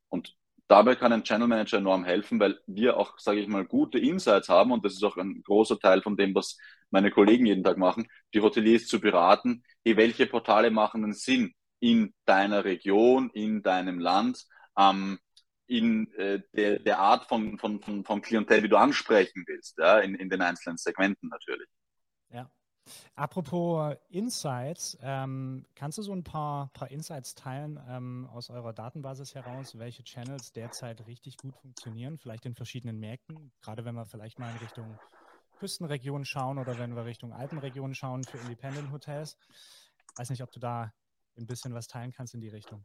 Und 0.09 0.35
dabei 0.69 0.97
kann 0.97 1.13
ein 1.13 1.23
Channel 1.23 1.47
Manager 1.47 1.77
enorm 1.79 2.05
helfen, 2.05 2.41
weil 2.41 2.59
wir 2.67 2.97
auch, 2.97 3.19
sage 3.19 3.41
ich 3.41 3.49
mal, 3.49 3.67
gute 3.67 3.99
Insights 3.99 4.49
haben 4.49 4.73
und 4.73 4.87
das 4.87 4.95
ist 4.95 5.05
auch 5.05 5.19
ein 5.19 5.43
großer 5.43 5.79
Teil 5.79 6.01
von 6.01 6.17
dem, 6.17 6.35
was 6.35 6.57
meine 6.91 7.11
Kollegen 7.11 7.45
jeden 7.45 7.63
Tag 7.63 7.77
machen, 7.77 8.09
die 8.33 8.41
Hoteliers 8.41 8.87
zu 8.87 8.99
beraten, 8.99 9.65
welche 9.85 10.27
Portale 10.27 10.71
machen 10.71 11.03
denn 11.03 11.13
Sinn 11.13 11.53
in 11.79 12.15
deiner 12.25 12.65
Region, 12.65 13.31
in 13.35 13.63
deinem 13.63 13.99
Land, 13.99 14.47
ähm, 14.79 15.19
in 15.67 16.13
äh, 16.15 16.41
der, 16.53 16.79
der 16.79 16.99
Art 16.99 17.25
von, 17.25 17.59
von, 17.59 17.81
von, 17.81 18.05
von 18.05 18.23
Klientel, 18.23 18.63
wie 18.63 18.69
du 18.69 18.77
ansprechen 18.77 19.45
willst, 19.47 19.79
ja, 19.79 19.99
in, 19.99 20.15
in 20.15 20.29
den 20.29 20.43
einzelnen 20.43 20.77
Segmenten 20.77 21.29
natürlich. 21.29 21.69
Ja. 22.31 22.51
Apropos 23.15 23.97
Insights, 24.11 24.99
ähm, 25.01 25.65
kannst 25.75 25.97
du 25.97 26.03
so 26.03 26.13
ein 26.13 26.23
paar, 26.23 26.71
paar 26.75 26.91
Insights 26.91 27.35
teilen 27.35 27.81
ähm, 27.89 28.29
aus 28.31 28.51
eurer 28.51 28.75
Datenbasis 28.75 29.35
heraus, 29.35 29.79
welche 29.79 30.05
Channels 30.05 30.53
derzeit 30.53 31.07
richtig 31.07 31.39
gut 31.39 31.57
funktionieren, 31.57 32.19
vielleicht 32.19 32.45
in 32.45 32.55
verschiedenen 32.55 32.99
Märkten, 33.01 33.53
gerade 33.63 33.87
wenn 33.87 33.95
wir 33.95 34.05
vielleicht 34.05 34.39
mal 34.39 34.51
in 34.51 34.59
Richtung 34.59 34.99
Küstenregionen 35.59 36.27
schauen 36.27 36.59
oder 36.59 36.79
wenn 36.79 36.95
wir 36.95 37.07
Richtung 37.07 37.33
Alpenregionen 37.33 37.95
schauen 37.95 38.25
für 38.25 38.37
Independent 38.39 38.93
Hotels. 38.93 39.39
Weiß 40.17 40.29
nicht, 40.29 40.43
ob 40.43 40.51
du 40.53 40.61
da 40.61 40.93
ein 41.39 41.47
bisschen 41.47 41.73
was 41.73 41.87
teilen 41.87 42.13
kannst 42.13 42.35
in 42.35 42.41
die 42.41 42.49
Richtung. 42.49 42.85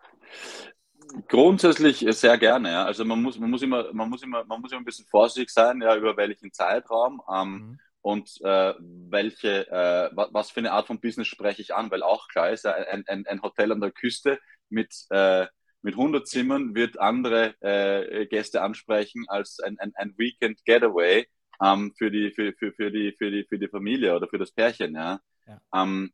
Grundsätzlich 1.28 2.06
sehr 2.10 2.38
gerne, 2.38 2.72
ja. 2.72 2.86
Also 2.86 3.04
man 3.04 3.22
muss, 3.22 3.40
man 3.40 3.50
muss 3.50 3.62
immer, 3.62 3.92
man 3.94 4.10
muss 4.10 4.22
immer, 4.22 4.44
man 4.46 4.62
muss 4.62 4.72
immer 4.72 4.82
ein 4.82 4.86
bisschen 4.86 5.08
vorsichtig 5.08 5.50
sein, 5.50 5.82
ja, 5.82 5.96
über 5.96 6.16
welchen 6.18 6.54
Zeitraum 6.54 7.22
ähm, 7.34 7.52
mhm. 7.52 7.80
und 8.02 8.30
äh, 8.44 8.74
welche, 8.80 9.68
äh, 9.72 10.10
was 10.14 10.52
für 10.52 10.60
eine 10.60 10.72
Art 10.72 10.88
von 10.88 11.00
Business 11.00 11.28
spreche 11.28 11.62
ich 11.62 11.74
an, 11.74 11.90
weil 11.90 12.04
auch 12.04 12.28
klar 12.28 12.52
ist, 12.52 12.66
ein, 12.66 13.04
ein, 13.08 13.26
ein 13.26 13.42
Hotel 13.42 13.72
an 13.72 13.82
der 13.82 13.92
Küste 13.92 14.40
mit 14.70 14.94
äh, 15.10 15.48
mit 15.82 15.94
100 15.94 16.28
Zimmern 16.28 16.76
wird 16.76 17.00
andere 17.00 17.56
äh, 17.62 18.26
Gäste 18.26 18.62
ansprechen 18.62 19.26
als 19.30 19.60
ein, 19.62 19.80
ein, 19.80 19.94
ein 19.96 20.14
Weekend 20.18 20.64
Getaway 20.66 21.26
ähm, 21.64 21.94
für 21.98 22.12
die 22.12 22.32
für, 22.32 22.54
für, 22.54 22.74
für 22.74 22.92
die 22.92 23.14
für 23.18 23.32
die 23.32 23.46
für 23.46 23.58
die 23.58 23.68
Familie 23.68 24.16
oder 24.16 24.28
für 24.28 24.38
das 24.38 24.52
Pärchen, 24.52 24.96
ja. 24.96 25.20
ja. 25.48 25.62
Ähm, 25.74 26.12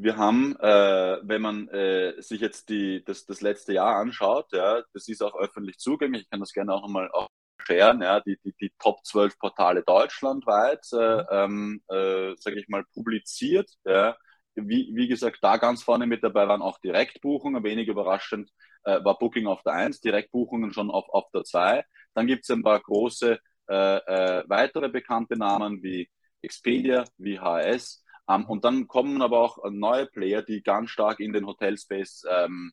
wir 0.00 0.16
haben, 0.16 0.56
äh, 0.60 1.18
wenn 1.22 1.42
man 1.42 1.68
äh, 1.68 2.20
sich 2.22 2.40
jetzt 2.40 2.68
die, 2.68 3.04
das, 3.04 3.26
das 3.26 3.40
letzte 3.40 3.72
Jahr 3.74 3.96
anschaut, 3.96 4.46
ja, 4.52 4.82
das 4.92 5.08
ist 5.08 5.22
auch 5.22 5.34
öffentlich 5.36 5.78
zugänglich, 5.78 6.22
ich 6.22 6.30
kann 6.30 6.40
das 6.40 6.52
gerne 6.52 6.72
auch 6.72 6.82
nochmal 6.82 7.10
auch 7.12 7.28
scheren, 7.66 8.00
ja, 8.02 8.20
die, 8.20 8.38
die, 8.44 8.54
die 8.60 8.72
Top 8.78 9.04
12 9.04 9.38
Portale 9.38 9.82
deutschlandweit, 9.82 10.86
äh, 10.92 11.46
mhm. 11.46 11.82
ähm, 11.90 11.96
äh, 11.96 12.36
sage 12.38 12.60
ich 12.60 12.68
mal, 12.68 12.84
publiziert. 12.94 13.70
Ja. 13.84 14.16
Wie, 14.54 14.90
wie 14.94 15.08
gesagt, 15.08 15.38
da 15.42 15.56
ganz 15.56 15.82
vorne 15.82 16.06
mit 16.06 16.22
dabei 16.22 16.46
waren 16.48 16.62
auch 16.62 16.78
Direktbuchungen, 16.78 17.64
wenig 17.64 17.88
überraschend 17.88 18.50
äh, 18.84 19.04
war 19.04 19.18
Booking 19.18 19.46
auf 19.46 19.62
der 19.62 19.74
1, 19.74 20.00
Direktbuchungen 20.00 20.72
schon 20.72 20.90
auf, 20.90 21.08
auf 21.10 21.30
der 21.32 21.44
2. 21.44 21.84
Dann 22.14 22.26
gibt 22.26 22.44
es 22.44 22.50
ein 22.50 22.62
paar 22.62 22.80
große 22.80 23.38
äh, 23.68 23.96
äh, 23.96 24.44
weitere 24.48 24.88
bekannte 24.88 25.36
Namen 25.36 25.82
wie 25.82 26.08
Expedia, 26.42 27.04
wie 27.18 27.38
HS, 27.38 28.04
ähm, 28.28 28.44
und 28.44 28.64
dann 28.64 28.88
kommen 28.88 29.22
aber 29.22 29.40
auch 29.40 29.58
neue 29.70 30.06
Player, 30.06 30.42
die 30.42 30.62
ganz 30.62 30.90
stark 30.90 31.20
in 31.20 31.32
den 31.32 31.46
Hotelspace 31.46 32.24
ähm, 32.30 32.72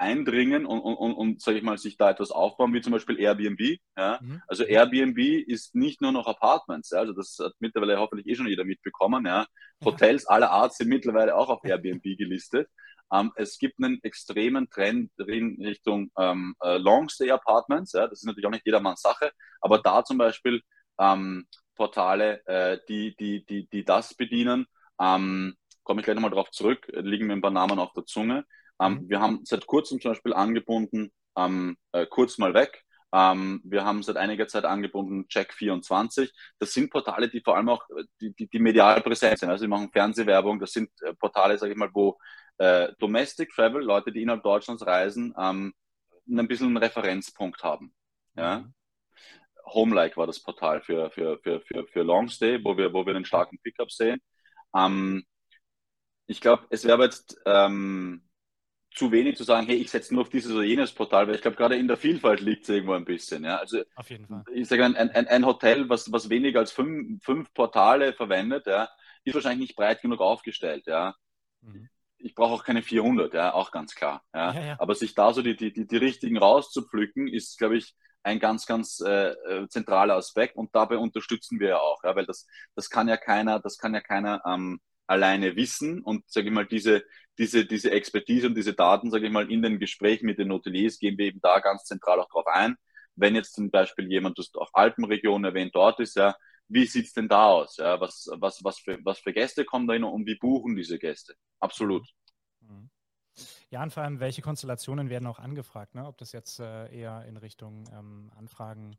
eindringen 0.00 0.64
und, 0.64 0.80
und, 0.80 0.94
und, 0.96 1.14
und 1.14 1.42
sage 1.42 1.58
ich 1.58 1.62
mal, 1.62 1.76
sich 1.76 1.98
da 1.98 2.10
etwas 2.10 2.30
aufbauen, 2.30 2.72
wie 2.72 2.80
zum 2.80 2.92
Beispiel 2.92 3.20
Airbnb. 3.20 3.78
Ja? 3.96 4.18
Mhm. 4.22 4.42
Also 4.48 4.64
Airbnb 4.64 5.18
ist 5.18 5.74
nicht 5.74 6.00
nur 6.00 6.10
noch 6.10 6.26
Apartments, 6.26 6.90
ja? 6.90 7.00
also 7.00 7.12
das 7.12 7.38
hat 7.38 7.52
mittlerweile 7.60 7.98
hoffentlich 7.98 8.26
eh 8.26 8.34
schon 8.34 8.48
jeder 8.48 8.64
mitbekommen. 8.64 9.26
Ja? 9.26 9.46
Hotels 9.84 10.26
aller 10.26 10.50
Art 10.50 10.74
sind 10.74 10.88
mittlerweile 10.88 11.36
auch 11.36 11.50
auf 11.50 11.64
Airbnb 11.64 12.02
gelistet. 12.02 12.68
Ähm, 13.12 13.32
es 13.36 13.58
gibt 13.58 13.82
einen 13.82 14.02
extremen 14.02 14.70
Trend 14.70 15.10
in 15.18 15.62
Richtung 15.62 16.10
ähm, 16.18 16.54
äh, 16.62 16.78
Long-Stay 16.78 17.30
Apartments. 17.30 17.92
Ja? 17.92 18.06
Das 18.06 18.20
ist 18.20 18.24
natürlich 18.24 18.46
auch 18.46 18.52
nicht 18.52 18.66
jedermanns 18.66 19.02
Sache, 19.02 19.32
aber 19.60 19.78
da 19.78 20.02
zum 20.02 20.16
Beispiel 20.16 20.62
ähm, 20.98 21.46
Portale, 21.74 22.42
äh, 22.46 22.78
die, 22.88 23.14
die, 23.16 23.44
die, 23.44 23.68
die 23.68 23.84
das 23.84 24.14
bedienen, 24.14 24.66
ähm, 25.00 25.56
Komme 25.82 26.02
ich 26.02 26.04
gleich 26.04 26.14
nochmal 26.14 26.30
drauf 26.30 26.50
zurück, 26.50 26.86
liegen 26.92 27.26
mir 27.26 27.32
ein 27.32 27.40
paar 27.40 27.50
Namen 27.50 27.78
auf 27.78 27.92
der 27.94 28.04
Zunge. 28.04 28.44
Ähm, 28.80 28.92
mhm. 28.92 29.08
Wir 29.08 29.20
haben 29.20 29.40
seit 29.44 29.66
kurzem 29.66 30.00
zum 30.00 30.12
Beispiel 30.12 30.32
angebunden, 30.32 31.10
ähm, 31.36 31.76
äh, 31.92 32.06
kurz 32.06 32.38
mal 32.38 32.54
weg. 32.54 32.84
Ähm, 33.12 33.60
wir 33.64 33.84
haben 33.84 34.02
seit 34.02 34.16
einiger 34.16 34.46
Zeit 34.46 34.64
angebunden 34.64 35.26
Check24. 35.26 36.30
Das 36.60 36.72
sind 36.72 36.90
Portale, 36.90 37.28
die 37.28 37.40
vor 37.40 37.56
allem 37.56 37.68
auch 37.68 37.88
äh, 37.90 38.04
die, 38.20 38.32
die, 38.34 38.48
die 38.48 38.58
medial 38.60 39.00
präsent 39.00 39.40
sind. 39.40 39.50
Also 39.50 39.64
die 39.64 39.68
machen 39.68 39.90
Fernsehwerbung. 39.90 40.60
Das 40.60 40.72
sind 40.72 40.90
äh, 41.02 41.12
Portale, 41.14 41.58
sage 41.58 41.72
ich 41.72 41.78
mal, 41.78 41.90
wo 41.92 42.18
äh, 42.58 42.92
Domestic 42.98 43.50
Travel, 43.50 43.82
Leute, 43.82 44.12
die 44.12 44.22
innerhalb 44.22 44.44
Deutschlands 44.44 44.86
reisen, 44.86 45.34
ähm, 45.36 45.74
ein 46.30 46.46
bisschen 46.46 46.68
einen 46.68 46.76
Referenzpunkt 46.76 47.64
haben. 47.64 47.92
Ja? 48.36 48.60
Mhm. 48.60 48.74
Homelike 49.66 50.16
war 50.16 50.26
das 50.26 50.40
Portal 50.40 50.82
für, 50.82 51.10
für, 51.10 51.38
für, 51.38 51.60
für, 51.62 51.86
für 51.86 52.02
Longstay, 52.02 52.62
wo 52.62 52.76
wir, 52.76 52.92
wo 52.92 53.04
wir 53.04 53.14
einen 53.14 53.24
starken 53.24 53.58
Pickup 53.58 53.90
sehen. 53.90 54.20
Ähm, 54.74 55.24
ich 56.26 56.40
glaube, 56.40 56.66
es 56.70 56.84
wäre 56.84 57.02
jetzt 57.02 57.40
ähm, 57.44 58.22
zu 58.92 59.12
wenig 59.12 59.36
zu 59.36 59.44
sagen, 59.44 59.66
hey, 59.66 59.76
ich 59.76 59.90
setze 59.90 60.12
nur 60.12 60.22
auf 60.22 60.30
dieses 60.30 60.52
oder 60.52 60.64
jenes 60.64 60.92
Portal, 60.92 61.26
weil 61.26 61.36
ich 61.36 61.42
glaube, 61.42 61.56
gerade 61.56 61.76
in 61.76 61.88
der 61.88 61.96
Vielfalt 61.96 62.40
liegt 62.40 62.64
es 62.64 62.68
irgendwo 62.68 62.94
ein 62.94 63.04
bisschen. 63.04 63.44
Ja? 63.44 63.56
Also, 63.58 63.82
auf 63.94 64.10
jeden 64.10 64.26
Fall. 64.26 64.44
Ich 64.52 64.68
sage, 64.68 64.84
ein, 64.84 64.96
ein, 64.96 65.28
ein 65.28 65.46
Hotel, 65.46 65.88
was, 65.88 66.10
was 66.12 66.28
weniger 66.28 66.60
als 66.60 66.72
fünf, 66.72 67.22
fünf 67.22 67.52
Portale 67.54 68.12
verwendet, 68.12 68.66
ja, 68.66 68.88
ist 69.24 69.34
wahrscheinlich 69.34 69.68
nicht 69.68 69.76
breit 69.76 70.02
genug 70.02 70.20
aufgestellt. 70.20 70.86
Ja? 70.86 71.14
Mhm. 71.60 71.88
Ich 72.18 72.34
brauche 72.34 72.52
auch 72.52 72.64
keine 72.64 72.82
400, 72.82 73.32
ja, 73.32 73.54
auch 73.54 73.70
ganz 73.70 73.94
klar. 73.94 74.22
Ja? 74.34 74.52
ja, 74.52 74.64
ja. 74.66 74.76
Aber 74.80 74.94
sich 74.94 75.14
da 75.14 75.32
so 75.32 75.42
die, 75.42 75.56
die, 75.56 75.72
die, 75.72 75.86
die 75.86 75.96
richtigen 75.96 76.36
rauszupflücken, 76.36 77.28
ist, 77.28 77.58
glaube 77.58 77.76
ich, 77.76 77.94
ein 78.22 78.38
ganz, 78.38 78.66
ganz 78.66 79.00
äh, 79.00 79.30
äh, 79.30 79.68
zentraler 79.68 80.16
Aspekt 80.16 80.56
und 80.56 80.74
dabei 80.74 80.98
unterstützen 80.98 81.60
wir 81.60 81.68
ja 81.68 81.78
auch, 81.78 82.02
ja, 82.04 82.14
weil 82.16 82.26
das, 82.26 82.46
das 82.74 82.90
kann 82.90 83.08
ja 83.08 83.16
keiner, 83.16 83.60
das 83.60 83.78
kann 83.78 83.94
ja 83.94 84.00
keiner 84.00 84.42
ähm, 84.46 84.80
alleine 85.06 85.56
wissen 85.56 86.02
und 86.02 86.24
sage 86.30 86.48
ich 86.48 86.52
mal, 86.54 86.66
diese, 86.66 87.02
diese, 87.38 87.66
diese 87.66 87.90
Expertise 87.90 88.46
und 88.46 88.54
diese 88.56 88.74
Daten, 88.74 89.10
sage 89.10 89.26
ich 89.26 89.32
mal, 89.32 89.50
in 89.50 89.62
den 89.62 89.78
Gesprächen 89.78 90.26
mit 90.26 90.38
den 90.38 90.52
Hoteliers 90.52 90.98
gehen 90.98 91.18
wir 91.18 91.26
eben 91.26 91.40
da 91.40 91.60
ganz 91.60 91.84
zentral 91.84 92.20
auch 92.20 92.28
drauf 92.28 92.46
ein. 92.46 92.76
Wenn 93.16 93.34
jetzt 93.34 93.54
zum 93.54 93.70
Beispiel 93.70 94.08
jemand, 94.08 94.38
du 94.38 94.42
hast 94.42 94.56
auch 94.56 94.70
Alpenregion 94.72 95.44
erwähnt, 95.44 95.74
dort 95.74 96.00
ist, 96.00 96.16
ja, 96.16 96.34
wie 96.68 96.86
sieht's 96.86 97.12
denn 97.12 97.28
da 97.28 97.46
aus? 97.46 97.76
Ja, 97.78 98.00
was, 98.00 98.28
was, 98.38 98.62
was, 98.62 98.78
für, 98.78 98.98
was 99.04 99.18
für 99.18 99.32
Gäste 99.32 99.64
kommen 99.64 99.88
da 99.88 99.94
hin 99.94 100.04
und 100.04 100.26
wie 100.26 100.36
buchen 100.36 100.76
diese 100.76 100.98
Gäste? 100.98 101.34
Absolut. 101.58 102.06
Ja, 103.70 103.82
und 103.82 103.92
vor 103.92 104.02
allem, 104.02 104.20
welche 104.20 104.42
Konstellationen 104.42 105.10
werden 105.10 105.26
auch 105.26 105.38
angefragt? 105.38 105.94
Ne? 105.94 106.06
Ob 106.06 106.18
das 106.18 106.32
jetzt 106.32 106.60
äh, 106.60 106.92
eher 106.92 107.24
in 107.26 107.36
Richtung 107.36 107.84
ähm, 107.92 108.30
Anfragen 108.36 108.96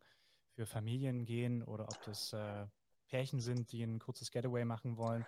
für 0.56 0.66
Familien 0.66 1.26
gehen 1.26 1.62
oder 1.64 1.84
ob 1.84 2.02
das 2.04 2.34
äh, 2.34 2.66
Pärchen 3.08 3.42
sind, 3.42 3.72
die 3.72 3.84
ein 3.84 4.00
kurzes 4.00 4.32
Getaway 4.32 4.64
machen 4.64 4.98
wollen 4.98 5.26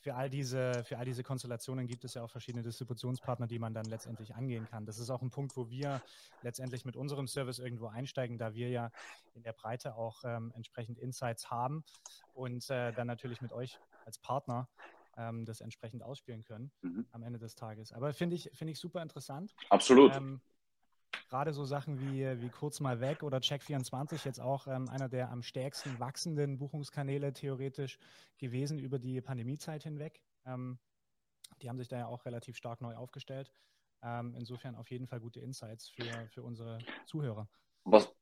für 0.00 0.14
all 0.14 0.30
diese, 0.30 0.84
für 0.84 0.98
all 0.98 1.04
diese 1.04 1.22
Konstellationen 1.22 1.86
gibt 1.86 2.04
es 2.04 2.14
ja 2.14 2.22
auch 2.22 2.30
verschiedene 2.30 2.62
Distributionspartner, 2.62 3.46
die 3.46 3.58
man 3.58 3.74
dann 3.74 3.84
letztendlich 3.84 4.34
angehen 4.34 4.66
kann. 4.66 4.86
Das 4.86 4.98
ist 4.98 5.10
auch 5.10 5.22
ein 5.22 5.30
Punkt, 5.30 5.56
wo 5.56 5.68
wir 5.68 6.02
letztendlich 6.42 6.84
mit 6.84 6.96
unserem 6.96 7.26
Service 7.26 7.58
irgendwo 7.58 7.86
einsteigen, 7.86 8.38
da 8.38 8.54
wir 8.54 8.68
ja 8.70 8.90
in 9.34 9.42
der 9.42 9.52
Breite 9.52 9.96
auch 9.96 10.22
ähm, 10.24 10.52
entsprechend 10.54 10.98
Insights 10.98 11.50
haben 11.50 11.84
und 12.32 12.68
äh, 12.70 12.92
dann 12.92 13.06
natürlich 13.06 13.40
mit 13.40 13.52
euch 13.52 13.78
als 14.04 14.18
Partner 14.18 14.68
ähm, 15.16 15.44
das 15.44 15.60
entsprechend 15.60 16.02
ausspielen 16.02 16.44
können 16.44 16.72
mhm. 16.82 17.06
am 17.12 17.22
Ende 17.22 17.38
des 17.38 17.54
Tages. 17.54 17.92
Aber 17.92 18.12
finde 18.12 18.36
ich, 18.36 18.50
finde 18.54 18.72
ich 18.72 18.78
super 18.78 19.02
interessant. 19.02 19.54
Absolut. 19.70 20.14
Ähm, 20.14 20.40
gerade 21.28 21.52
so 21.52 21.64
Sachen 21.64 22.00
wie, 22.00 22.24
wie 22.40 22.48
Kurz 22.48 22.80
mal 22.80 23.00
weg 23.00 23.22
oder 23.22 23.38
Check24 23.38 24.24
jetzt 24.24 24.40
auch 24.40 24.66
ähm, 24.66 24.88
einer 24.88 25.08
der 25.08 25.30
am 25.30 25.42
stärksten 25.42 25.98
wachsenden 25.98 26.58
Buchungskanäle 26.58 27.32
theoretisch 27.32 27.98
gewesen 28.38 28.78
über 28.78 28.98
die 28.98 29.20
Pandemiezeit 29.20 29.82
hinweg. 29.82 30.20
Ähm, 30.44 30.78
die 31.62 31.68
haben 31.68 31.78
sich 31.78 31.88
da 31.88 31.98
ja 31.98 32.06
auch 32.06 32.24
relativ 32.24 32.56
stark 32.56 32.80
neu 32.80 32.94
aufgestellt. 32.94 33.52
Ähm, 34.02 34.34
insofern 34.36 34.74
auf 34.74 34.90
jeden 34.90 35.06
Fall 35.06 35.20
gute 35.20 35.40
Insights 35.40 35.88
für, 35.88 36.28
für 36.28 36.42
unsere 36.42 36.78
Zuhörer. 37.06 37.48
Was, 37.84 38.13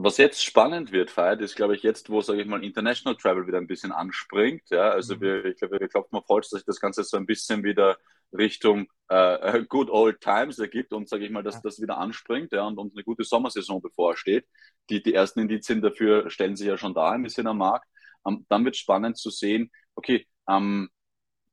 was 0.00 0.16
jetzt 0.16 0.44
spannend 0.44 0.92
wird, 0.92 1.10
Feiert, 1.10 1.40
ist, 1.40 1.56
glaube 1.56 1.74
ich, 1.74 1.82
jetzt, 1.82 2.08
wo, 2.08 2.20
sage 2.20 2.40
ich 2.40 2.46
mal, 2.46 2.62
International 2.62 3.16
Travel 3.16 3.48
wieder 3.48 3.58
ein 3.58 3.66
bisschen 3.66 3.90
anspringt. 3.90 4.62
Ja, 4.70 4.90
also 4.90 5.16
mhm. 5.16 5.20
wir, 5.20 5.44
ich 5.46 5.58
glaube, 5.58 5.80
wir 5.80 5.88
klopfen 5.88 6.16
auf 6.16 6.28
Holz, 6.28 6.50
dass 6.50 6.60
sich 6.60 6.66
das 6.66 6.80
Ganze 6.80 7.02
so 7.02 7.16
ein 7.16 7.26
bisschen 7.26 7.64
wieder 7.64 7.98
Richtung 8.32 8.86
äh, 9.08 9.64
Good 9.64 9.90
Old 9.90 10.20
Times 10.20 10.60
ergibt 10.60 10.92
und, 10.92 11.08
sage 11.08 11.24
ich 11.24 11.32
mal, 11.32 11.42
dass 11.42 11.56
ja. 11.56 11.60
das 11.64 11.80
wieder 11.80 11.98
anspringt 11.98 12.52
ja, 12.52 12.64
und 12.64 12.78
uns 12.78 12.94
eine 12.94 13.02
gute 13.02 13.24
Sommersaison 13.24 13.82
bevorsteht. 13.82 14.46
Die, 14.88 15.02
die 15.02 15.14
ersten 15.14 15.40
Indizien 15.40 15.82
dafür 15.82 16.30
stellen 16.30 16.54
sich 16.54 16.68
ja 16.68 16.78
schon 16.78 16.94
da 16.94 17.10
ein 17.10 17.24
bisschen 17.24 17.48
am 17.48 17.58
Markt. 17.58 17.88
Ähm, 18.24 18.46
dann 18.48 18.64
wird 18.64 18.76
es 18.76 18.80
spannend 18.80 19.18
zu 19.18 19.30
sehen, 19.30 19.68
okay, 19.96 20.28
ähm, 20.48 20.90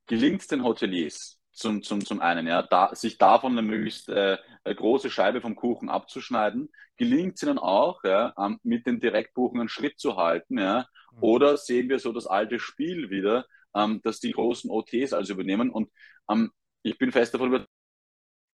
gelingt 0.06 0.42
es 0.42 0.46
den 0.46 0.62
Hoteliers, 0.62 1.35
zum, 1.56 1.82
zum, 1.82 2.04
zum 2.04 2.20
einen, 2.20 2.46
ja, 2.46 2.62
da, 2.62 2.94
sich 2.94 3.18
davon 3.18 3.52
eine 3.52 3.62
möglichst 3.62 4.08
äh, 4.08 4.38
große 4.64 5.10
Scheibe 5.10 5.40
vom 5.40 5.56
Kuchen 5.56 5.88
abzuschneiden, 5.88 6.68
gelingt 6.96 7.36
es 7.36 7.42
ihnen 7.42 7.58
auch, 7.58 8.04
ja, 8.04 8.34
ähm, 8.38 8.60
mit 8.62 8.86
den 8.86 9.00
Direktbuchungen 9.00 9.68
Schritt 9.68 9.98
zu 9.98 10.16
halten, 10.16 10.58
ja, 10.58 10.86
mhm. 11.12 11.18
oder 11.22 11.56
sehen 11.56 11.88
wir 11.88 11.98
so 11.98 12.12
das 12.12 12.26
alte 12.26 12.58
Spiel 12.58 13.10
wieder, 13.10 13.46
ähm, 13.74 14.00
dass 14.02 14.20
die 14.20 14.32
großen 14.32 14.70
OTs 14.70 15.14
also 15.14 15.32
übernehmen. 15.32 15.70
Und 15.70 15.90
ähm, 16.30 16.52
ich 16.82 16.98
bin 16.98 17.10
fest 17.10 17.34
davon 17.34 17.48
überzeugt, 17.48 17.70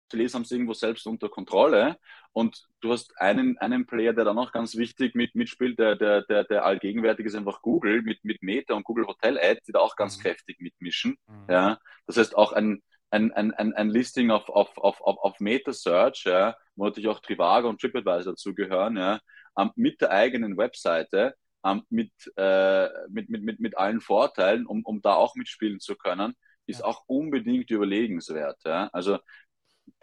Hoteliers 0.08 0.34
haben 0.34 0.44
es 0.44 0.52
irgendwo 0.52 0.74
selbst 0.74 1.06
unter 1.08 1.30
Kontrolle. 1.30 1.98
Und 2.32 2.68
du 2.82 2.92
hast 2.92 3.20
einen, 3.20 3.58
einen 3.58 3.86
Player, 3.86 4.14
der 4.14 4.26
dann 4.26 4.38
auch 4.38 4.52
ganz 4.52 4.76
wichtig 4.76 5.16
mit, 5.16 5.36
mitspielt, 5.36 5.80
der, 5.80 5.96
der, 5.96 6.22
der, 6.24 6.44
der 6.44 6.66
allgegenwärtig 6.66 7.26
ist 7.26 7.36
einfach 7.36 7.62
Google 7.62 8.02
mit, 8.02 8.24
mit 8.24 8.42
Meta 8.44 8.74
und 8.74 8.84
Google 8.84 9.08
Hotel 9.08 9.38
Ad, 9.38 9.62
die 9.68 9.72
da 9.72 9.80
auch 9.80 9.96
ganz 9.96 10.18
mhm. 10.18 10.22
kräftig 10.22 10.60
mitmischen. 10.60 11.18
Mhm. 11.28 11.46
Ja, 11.50 11.80
das 12.06 12.18
heißt 12.18 12.36
auch 12.36 12.54
ein, 12.54 12.82
ein, 13.10 13.32
ein, 13.34 13.54
ein, 13.54 13.74
ein 13.74 13.90
Listing 13.90 14.32
auf, 14.32 14.50
auf, 14.50 14.78
auf, 14.78 15.02
auf, 15.02 15.18
auf 15.18 15.40
Meta 15.40 15.74
Search, 15.74 16.26
ja, 16.26 16.56
wo 16.76 16.86
natürlich 16.86 17.10
auch 17.10 17.20
Trivago 17.20 17.70
und 17.70 17.82
TripAdvisor 17.82 18.34
dazugehören, 18.34 18.98
ja, 18.98 19.20
ähm, 19.58 19.72
mit 19.76 20.02
der 20.02 20.12
eigenen 20.12 20.58
Webseite, 20.58 21.36
ähm, 21.66 21.84
mit, 21.90 22.12
äh, 22.36 22.88
mit, 23.10 23.30
mit, 23.30 23.44
mit, 23.44 23.60
mit 23.60 23.78
allen 23.78 24.02
Vorteilen, 24.02 24.66
um, 24.66 24.84
um 24.84 25.02
da 25.02 25.16
auch 25.16 25.36
mitspielen 25.36 25.80
zu 25.80 25.96
können, 25.96 26.36
ist 26.68 26.84
auch 26.84 27.04
unbedingt 27.08 27.72
überlegenswert. 27.72 28.60
Ja. 28.66 28.90
Also 28.92 29.20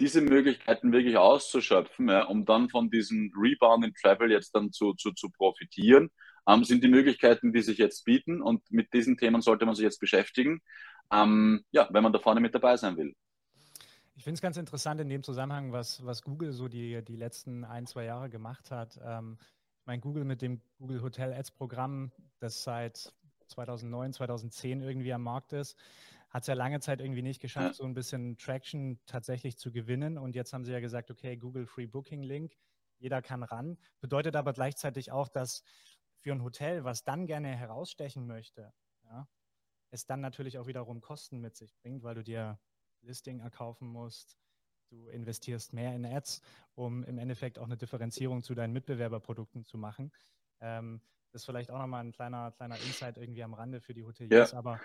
diese 0.00 0.20
Möglichkeiten 0.20 0.92
wirklich 0.92 1.16
auszuschöpfen, 1.16 2.08
ja, 2.08 2.24
um 2.24 2.44
dann 2.44 2.68
von 2.68 2.90
diesem 2.90 3.32
Rebound 3.36 3.84
in 3.84 3.94
Travel 3.94 4.30
jetzt 4.30 4.54
dann 4.54 4.72
zu, 4.72 4.94
zu, 4.94 5.12
zu 5.12 5.30
profitieren, 5.30 6.10
ähm, 6.48 6.64
sind 6.64 6.82
die 6.82 6.88
Möglichkeiten, 6.88 7.52
die 7.52 7.62
sich 7.62 7.78
jetzt 7.78 8.04
bieten. 8.04 8.42
Und 8.42 8.62
mit 8.70 8.92
diesen 8.92 9.16
Themen 9.16 9.40
sollte 9.40 9.66
man 9.66 9.74
sich 9.74 9.84
jetzt 9.84 10.00
beschäftigen, 10.00 10.60
ähm, 11.12 11.64
ja, 11.70 11.88
wenn 11.90 12.02
man 12.02 12.12
da 12.12 12.18
vorne 12.18 12.40
mit 12.40 12.54
dabei 12.54 12.76
sein 12.76 12.96
will. 12.96 13.14
Ich 14.16 14.22
finde 14.22 14.36
es 14.36 14.42
ganz 14.42 14.56
interessant 14.56 15.00
in 15.00 15.08
dem 15.08 15.22
Zusammenhang, 15.22 15.72
was, 15.72 16.04
was 16.04 16.22
Google 16.22 16.52
so 16.52 16.68
die, 16.68 17.02
die 17.02 17.16
letzten 17.16 17.64
ein, 17.64 17.86
zwei 17.86 18.04
Jahre 18.04 18.30
gemacht 18.30 18.70
hat. 18.70 18.98
Ähm, 19.04 19.38
ich 19.80 19.86
meine, 19.86 20.00
Google 20.00 20.24
mit 20.24 20.40
dem 20.40 20.60
Google 20.78 21.02
Hotel 21.02 21.32
Ads 21.32 21.50
Programm, 21.50 22.12
das 22.38 22.62
seit 22.62 23.12
2009, 23.48 24.12
2010 24.12 24.80
irgendwie 24.82 25.12
am 25.12 25.22
Markt 25.22 25.52
ist, 25.52 25.76
hat 26.34 26.42
es 26.42 26.48
ja 26.48 26.54
lange 26.54 26.80
Zeit 26.80 27.00
irgendwie 27.00 27.22
nicht 27.22 27.40
geschafft, 27.40 27.66
ja. 27.66 27.72
so 27.74 27.84
ein 27.84 27.94
bisschen 27.94 28.36
Traction 28.36 28.98
tatsächlich 29.06 29.56
zu 29.56 29.70
gewinnen. 29.70 30.18
Und 30.18 30.34
jetzt 30.34 30.52
haben 30.52 30.64
sie 30.64 30.72
ja 30.72 30.80
gesagt, 30.80 31.12
okay, 31.12 31.36
Google 31.36 31.64
Free 31.64 31.86
Booking 31.86 32.24
Link, 32.24 32.56
jeder 32.98 33.22
kann 33.22 33.44
ran. 33.44 33.78
Bedeutet 34.00 34.34
aber 34.34 34.52
gleichzeitig 34.52 35.12
auch, 35.12 35.28
dass 35.28 35.62
für 36.18 36.32
ein 36.32 36.42
Hotel, 36.42 36.82
was 36.82 37.04
dann 37.04 37.28
gerne 37.28 37.54
herausstechen 37.54 38.26
möchte, 38.26 38.74
ja, 39.04 39.28
es 39.90 40.06
dann 40.06 40.20
natürlich 40.20 40.58
auch 40.58 40.66
wiederum 40.66 41.00
Kosten 41.00 41.40
mit 41.40 41.54
sich 41.54 41.72
bringt, 41.76 42.02
weil 42.02 42.16
du 42.16 42.24
dir 42.24 42.58
Listing 43.02 43.38
erkaufen 43.38 43.86
musst. 43.86 44.36
Du 44.88 45.06
investierst 45.06 45.72
mehr 45.72 45.94
in 45.94 46.04
Ads, 46.04 46.40
um 46.74 47.04
im 47.04 47.18
Endeffekt 47.18 47.60
auch 47.60 47.66
eine 47.66 47.76
Differenzierung 47.76 48.42
zu 48.42 48.56
deinen 48.56 48.72
Mitbewerberprodukten 48.72 49.64
zu 49.64 49.78
machen. 49.78 50.10
Ähm, 50.60 51.00
das 51.34 51.42
ist 51.42 51.46
vielleicht 51.46 51.72
auch 51.72 51.78
nochmal 51.78 52.04
ein 52.04 52.12
kleiner, 52.12 52.52
kleiner 52.52 52.76
Insight 52.76 53.18
irgendwie 53.18 53.42
am 53.42 53.54
Rande 53.54 53.80
für 53.80 53.92
die 53.92 54.04
Hoteliers. 54.04 54.52
Ja. 54.52 54.58
Aber 54.58 54.80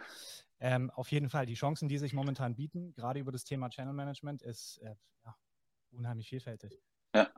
ähm, 0.59 0.89
auf 0.89 1.11
jeden 1.11 1.29
Fall, 1.29 1.45
die 1.45 1.53
Chancen, 1.53 1.87
die 1.87 1.99
sich 1.99 2.11
momentan 2.11 2.55
bieten, 2.55 2.91
gerade 2.95 3.19
über 3.19 3.31
das 3.31 3.43
Thema 3.43 3.69
Channel 3.69 3.93
Management, 3.93 4.41
ist 4.41 4.79
äh, 4.79 4.95
ja, 5.23 5.35
unheimlich 5.91 6.27
vielfältig. 6.27 6.81
Ja. 7.13 7.29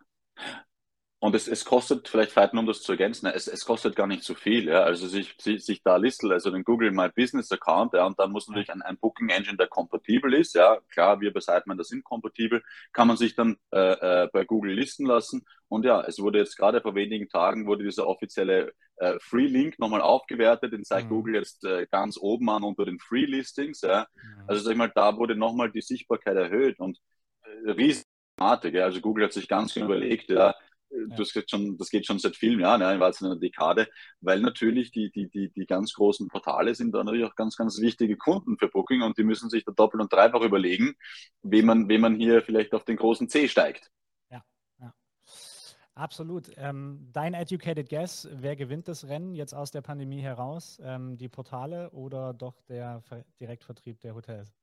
Und 1.24 1.36
es, 1.36 1.48
es 1.48 1.66
kostet, 1.66 2.08
vielleicht 2.08 2.32
Feiten, 2.32 2.58
um 2.58 2.66
das 2.66 2.82
zu 2.82 2.94
ergänzen, 2.94 3.28
es, 3.28 3.48
es 3.48 3.64
kostet 3.64 3.96
gar 3.96 4.08
nicht 4.08 4.24
so 4.24 4.34
viel. 4.34 4.66
Ja? 4.66 4.82
Also 4.82 5.08
sich, 5.08 5.36
sich, 5.40 5.64
sich 5.64 5.84
da 5.84 5.98
Listel, 5.98 6.34
also 6.34 6.50
den 6.50 6.64
Google 6.64 6.90
My 6.90 7.10
Business 7.10 7.52
Account, 7.52 7.94
ja, 7.94 8.08
und 8.08 8.18
dann 8.18 8.32
muss 8.32 8.48
natürlich 8.48 8.72
ein, 8.72 8.82
ein 8.82 8.98
Booking 8.98 9.30
Engine, 9.30 9.56
der 9.56 9.68
kompatibel 9.68 10.34
ist. 10.34 10.56
Ja, 10.56 10.80
klar, 10.92 11.22
wir 11.22 11.32
bei 11.32 11.40
Sitemender 11.40 11.84
sind 11.84 12.04
kompatibel, 12.04 12.64
kann 12.92 13.08
man 13.08 13.18
sich 13.18 13.36
dann 13.36 13.58
äh, 13.72 14.24
äh, 14.24 14.30
bei 14.34 14.46
Google 14.46 14.74
listen 14.74 15.06
lassen. 15.06 15.46
Und 15.68 15.86
ja, 15.86 16.02
es 16.02 16.18
wurde 16.18 16.40
jetzt 16.40 16.58
gerade 16.58 16.82
vor 16.82 16.96
wenigen 16.96 17.30
Tagen 17.30 17.68
wurde 17.68 17.84
dieser 17.84 18.08
offizielle 18.08 18.74
äh, 18.96 19.20
Free 19.20 19.46
Link 19.46 19.78
nochmal 19.78 20.02
aufgewertet, 20.02 20.74
den 20.74 20.84
zeigt 20.84 21.06
mhm. 21.06 21.16
Google 21.16 21.36
jetzt 21.36 21.64
äh, 21.66 21.86
ganz 21.92 22.18
oben 22.18 22.50
an 22.50 22.64
unter 22.64 22.84
den 22.84 22.98
Free 22.98 23.26
Listings. 23.26 23.82
Ja? 23.82 24.08
Mhm. 24.16 24.44
Also 24.48 24.64
sag 24.64 24.72
ich 24.72 24.78
mal, 24.80 24.92
da 24.96 25.16
wurde 25.18 25.36
nochmal 25.36 25.72
die 25.72 25.82
Sichtbarkeit 25.82 26.36
erhöht 26.36 26.80
und 26.80 26.98
äh, 27.44 27.70
riesige. 27.70 28.08
Also 28.40 29.02
Google 29.02 29.26
hat 29.26 29.34
sich 29.34 29.48
ganz 29.48 29.76
genau 29.76 29.86
überlegt, 29.86 30.32
ja, 30.32 30.56
das, 31.10 31.34
geht 31.34 31.50
schon, 31.50 31.78
das 31.78 31.90
geht 31.90 32.06
schon 32.06 32.20
seit 32.20 32.36
vielen 32.36 32.60
Jahren, 32.60 32.82
ja, 32.82 32.92
in 32.94 33.02
einer 33.02 33.36
Dekade, 33.36 33.88
weil 34.20 34.40
natürlich 34.40 34.92
die, 34.92 35.12
die, 35.12 35.30
die, 35.30 35.50
die 35.50 35.66
ganz 35.66 35.94
großen 35.94 36.28
Portale 36.28 36.76
sind 36.76 36.94
da 36.94 37.04
natürlich 37.04 37.26
auch 37.26 37.36
ganz, 37.36 37.56
ganz 37.56 37.80
wichtige 37.80 38.18
Kunden 38.18 38.58
für 38.58 38.68
Booking 38.68 39.02
und 39.02 39.18
die 39.18 39.24
müssen 39.24 39.50
sich 39.50 39.64
da 39.66 39.72
doppelt 39.72 40.02
und 40.02 40.12
dreifach 40.12 40.42
überlegen, 40.42 40.94
wem 41.42 41.66
man, 41.66 41.90
wem 41.90 42.02
man 42.02 42.16
hier 42.16 42.42
vielleicht 42.42 42.74
auf 42.74 42.86
den 42.86 42.98
großen 42.98 43.30
C 43.30 43.48
steigt. 43.48 43.92
Ja, 44.30 44.44
ja. 44.80 44.94
Absolut. 45.96 46.52
Ähm, 46.58 47.10
dein 47.12 47.34
educated 47.34 47.90
guess, 47.90 48.28
wer 48.32 48.56
gewinnt 48.56 48.88
das 48.88 49.08
Rennen 49.08 49.34
jetzt 49.34 49.54
aus 49.54 49.72
der 49.72 49.82
Pandemie 49.82 50.22
heraus? 50.22 50.80
Ähm, 50.84 51.18
die 51.18 51.30
Portale 51.30 51.90
oder 51.92 52.34
doch 52.34 52.62
der 52.64 53.04
Direktvertrieb 53.40 54.00
der 54.02 54.16
Hotels? 54.16 54.61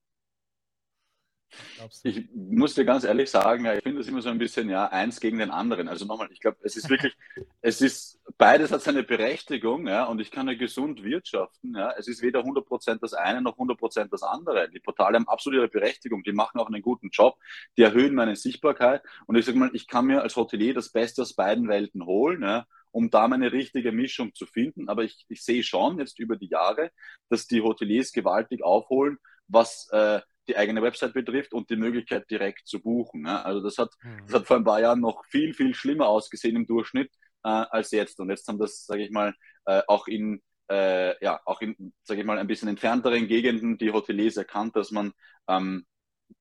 Ich 2.03 2.29
muss 2.35 2.75
dir 2.75 2.85
ganz 2.85 3.05
ehrlich 3.05 3.31
sagen, 3.31 3.65
ja, 3.65 3.75
ich 3.75 3.83
finde 3.83 3.99
das 3.99 4.09
immer 4.09 4.21
so 4.21 4.29
ein 4.29 4.39
bisschen, 4.39 4.69
ja, 4.69 4.87
eins 4.87 5.21
gegen 5.21 5.39
den 5.39 5.51
anderen. 5.51 5.89
Also 5.89 6.05
nochmal, 6.05 6.29
ich 6.31 6.41
glaube, 6.41 6.59
es 6.63 6.77
ist 6.77 6.91
wirklich, 6.91 7.17
es 7.61 7.81
ist, 7.81 8.21
beides 8.37 8.71
hat 8.71 8.83
seine 8.83 9.03
Berechtigung, 9.03 9.87
ja, 9.87 10.05
und 10.05 10.21
ich 10.21 10.31
kann 10.31 10.49
ja 10.49 10.55
gesund 10.55 11.03
wirtschaften, 11.03 11.75
ja. 11.75 11.93
Es 11.97 12.09
ist 12.09 12.23
weder 12.23 12.41
100% 12.41 12.99
das 13.01 13.15
eine 13.15 13.41
noch 13.41 13.57
100% 13.57 14.09
das 14.11 14.23
andere. 14.23 14.69
Die 14.71 14.81
Portale 14.81 15.17
haben 15.17 15.29
absolut 15.29 15.59
ihre 15.59 15.69
Berechtigung, 15.69 16.23
die 16.23 16.33
machen 16.33 16.61
auch 16.61 16.69
einen 16.69 16.83
guten 16.83 17.09
Job, 17.11 17.37
die 17.77 17.83
erhöhen 17.83 18.15
meine 18.15 18.37
Sichtbarkeit 18.37 19.03
und 19.27 19.37
ich 19.37 19.47
sage 19.47 19.59
mal, 19.59 19.71
ich 19.73 19.87
kann 19.87 20.07
mir 20.07 20.23
als 20.23 20.37
Hotelier 20.37 20.75
das 20.75 20.91
Beste 20.91 21.23
aus 21.23 21.35
beiden 21.35 21.69
Welten 21.69 22.05
holen, 22.05 22.43
ja, 22.43 22.67
um 22.91 23.11
da 23.11 23.29
meine 23.29 23.53
richtige 23.53 23.93
Mischung 23.93 24.35
zu 24.35 24.47
finden. 24.47 24.89
Aber 24.89 25.05
ich, 25.05 25.25
ich 25.29 25.43
sehe 25.45 25.63
schon 25.63 25.99
jetzt 25.99 26.19
über 26.19 26.37
die 26.37 26.49
Jahre, 26.49 26.91
dass 27.29 27.47
die 27.47 27.61
Hoteliers 27.63 28.13
gewaltig 28.13 28.63
aufholen, 28.63 29.19
was 29.47 29.89
äh, 29.93 30.21
die 30.49 30.57
eigene 30.57 30.83
Website 30.83 31.15
betrifft 31.15 31.53
und 31.53 31.71
die 31.71 31.77
Möglichkeit 31.77 32.31
direkt 32.31 32.67
zu 32.67 32.81
buchen. 32.81 33.27
Ja. 33.27 33.43
Also 33.43 33.61
das 33.61 33.79
hat, 33.79 33.91
mhm. 34.03 34.27
das 34.27 34.35
hat 34.35 34.47
vor 34.47 34.57
ein 34.57 34.65
paar 34.65 34.81
Jahren 34.81 35.01
noch 35.01 35.25
viel, 35.27 35.55
viel 35.55 35.75
schlimmer 35.75 36.09
ausgesehen 36.09 36.57
im 36.57 36.67
Durchschnitt 36.67 37.11
äh, 37.45 37.49
als 37.49 37.91
jetzt. 37.91 38.19
Und 38.21 38.31
jetzt 38.31 38.49
haben 38.49 38.59
das, 38.59 38.87
sage 38.87 39.03
ich 39.03 39.11
mal, 39.11 39.35
äh, 39.67 39.83
auch 39.87 40.07
in 40.09 40.43
äh, 40.71 41.23
ja, 41.25 41.41
auch 41.45 41.61
in, 41.61 41.93
sage 42.03 42.21
ich 42.21 42.27
mal, 42.27 42.39
ein 42.39 42.47
bisschen 42.47 42.69
entfernteren 42.69 43.27
Gegenden 43.27 43.79
die 43.79 43.91
Hoteliers 43.91 44.37
erkannt, 44.37 44.77
dass 44.77 44.91
man 44.91 45.13
ähm, 45.49 45.87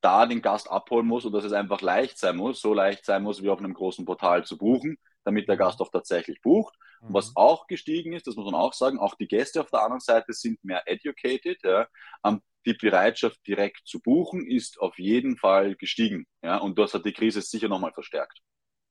da 0.02 0.26
den 0.26 0.42
Gast 0.42 0.70
abholen 0.70 1.08
muss 1.08 1.26
und 1.26 1.32
dass 1.32 1.46
es 1.46 1.54
einfach 1.54 1.82
leicht 1.82 2.18
sein 2.18 2.36
muss, 2.36 2.62
so 2.62 2.74
leicht 2.74 3.06
sein 3.06 3.24
muss, 3.24 3.42
wie 3.42 3.50
auf 3.50 3.60
einem 3.60 3.74
großen 3.74 4.06
Portal 4.06 4.44
zu 4.46 4.58
buchen, 4.58 4.98
damit 5.24 5.48
der 5.48 5.56
mhm. 5.56 5.60
Gast 5.60 5.82
auch 5.82 5.92
tatsächlich 5.92 6.42
bucht. 6.42 6.76
Mhm. 7.02 7.14
Was 7.14 7.36
auch 7.36 7.68
gestiegen 7.68 8.14
ist, 8.14 8.28
das 8.28 8.36
muss 8.36 8.46
man 8.46 8.56
auch 8.56 8.74
sagen, 8.74 9.00
auch 9.00 9.16
die 9.16 9.28
Gäste 9.28 9.62
auf 9.62 9.70
der 9.70 9.82
anderen 9.82 10.00
Seite 10.00 10.34
sind 10.34 10.64
mehr 10.64 10.84
educated. 10.86 11.62
Ja. 11.64 11.88
Um, 12.24 12.42
die 12.66 12.74
Bereitschaft, 12.74 13.40
direkt 13.48 13.88
zu 13.88 14.02
buchen, 14.02 14.46
ist 14.46 14.80
auf 14.80 15.00
jeden 15.00 15.38
Fall 15.38 15.76
gestiegen. 15.76 16.28
Ja. 16.42 16.58
Und 16.58 16.78
das 16.78 16.94
hat 16.94 17.06
die 17.06 17.14
Krise 17.14 17.42
sicher 17.42 17.70
nochmal 17.70 17.94
verstärkt. 17.94 18.42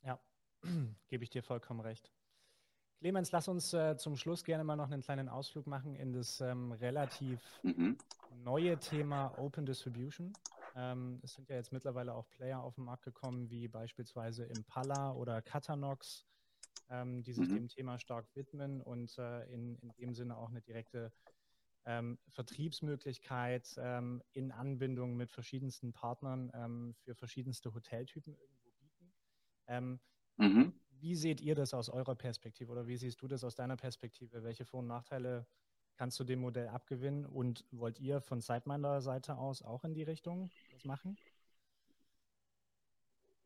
Ja, 0.02 0.18
gebe 1.08 1.24
ich 1.24 1.30
dir 1.30 1.42
vollkommen 1.42 1.80
recht. 1.80 2.10
Clemens, 3.00 3.30
lass 3.30 3.46
uns 3.48 3.74
äh, 3.74 3.96
zum 3.98 4.16
Schluss 4.16 4.42
gerne 4.42 4.64
mal 4.64 4.76
noch 4.76 4.90
einen 4.90 5.02
kleinen 5.02 5.28
Ausflug 5.28 5.66
machen 5.66 5.94
in 5.94 6.14
das 6.14 6.40
ähm, 6.40 6.72
relativ 6.72 7.40
mhm. 7.62 7.98
neue 8.42 8.78
Thema 8.78 9.34
Open 9.38 9.66
Distribution. 9.66 10.32
Ähm, 10.74 11.20
es 11.22 11.34
sind 11.34 11.48
ja 11.50 11.56
jetzt 11.56 11.72
mittlerweile 11.72 12.14
auch 12.14 12.28
Player 12.30 12.62
auf 12.62 12.74
den 12.76 12.84
Markt 12.84 13.04
gekommen, 13.04 13.50
wie 13.50 13.68
beispielsweise 13.68 14.44
Impala 14.44 15.12
oder 15.12 15.42
Catanox, 15.42 16.26
ähm, 16.90 17.22
die 17.22 17.32
sich 17.32 17.48
mhm. 17.48 17.54
dem 17.54 17.68
Thema 17.68 17.98
stark 17.98 18.26
widmen 18.34 18.80
und 18.80 19.16
äh, 19.18 19.44
in, 19.52 19.76
in 19.76 19.92
dem 19.98 20.14
Sinne 20.14 20.36
auch 20.36 20.50
eine 20.50 20.60
direkte 20.60 21.12
ähm, 21.84 22.18
Vertriebsmöglichkeit 22.28 23.74
ähm, 23.78 24.22
in 24.32 24.50
Anbindung 24.50 25.16
mit 25.16 25.30
verschiedensten 25.30 25.92
Partnern 25.92 26.50
ähm, 26.54 26.94
für 26.98 27.14
verschiedenste 27.14 27.72
Hoteltypen 27.72 28.34
irgendwo 28.34 28.70
bieten. 28.80 29.12
Ähm, 29.68 30.00
mhm. 30.36 30.72
Wie 30.90 31.14
seht 31.14 31.40
ihr 31.40 31.54
das 31.54 31.74
aus 31.74 31.88
eurer 31.88 32.14
Perspektive 32.14 32.72
oder 32.72 32.86
wie 32.86 32.96
siehst 32.96 33.20
du 33.22 33.28
das 33.28 33.44
aus 33.44 33.54
deiner 33.54 33.76
Perspektive? 33.76 34.42
Welche 34.42 34.64
Vor- 34.64 34.80
und 34.80 34.88
Nachteile 34.88 35.46
kannst 35.96 36.18
du 36.18 36.24
dem 36.24 36.40
Modell 36.40 36.68
abgewinnen 36.68 37.24
und 37.24 37.64
wollt 37.70 38.00
ihr 38.00 38.20
von 38.20 38.40
Sideminder 38.40 39.00
Seite 39.00 39.36
aus 39.36 39.62
auch 39.62 39.84
in 39.84 39.94
die 39.94 40.02
Richtung 40.02 40.50
das 40.72 40.84
machen? 40.84 41.16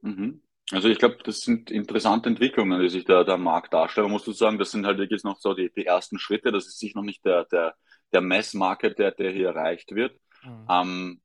Mhm. 0.02 0.42
Also 0.72 0.88
ich 0.88 0.98
glaube, 0.98 1.18
das 1.24 1.40
sind 1.40 1.70
interessante 1.70 2.28
Entwicklungen, 2.28 2.80
die 2.80 2.88
sich 2.88 3.04
der, 3.04 3.24
der 3.24 3.38
Markt 3.38 3.74
darstellt. 3.74 4.04
Man 4.04 4.12
muss 4.12 4.24
sagen, 4.38 4.58
das 4.58 4.70
sind 4.70 4.86
halt 4.86 4.98
wirklich 4.98 5.24
noch 5.24 5.38
so 5.38 5.54
die, 5.54 5.70
die 5.76 5.86
ersten 5.86 6.18
Schritte. 6.18 6.52
Das 6.52 6.66
ist 6.66 6.78
sich 6.78 6.94
noch 6.94 7.02
nicht 7.02 7.24
der, 7.24 7.44
der, 7.46 7.74
der 8.12 8.20
Mass-Market, 8.20 8.98
der, 8.98 9.10
der 9.10 9.32
hier 9.32 9.48
erreicht 9.48 9.94
wird. 9.94 10.16
Mhm. 10.44 10.66
Ähm, 10.68 11.20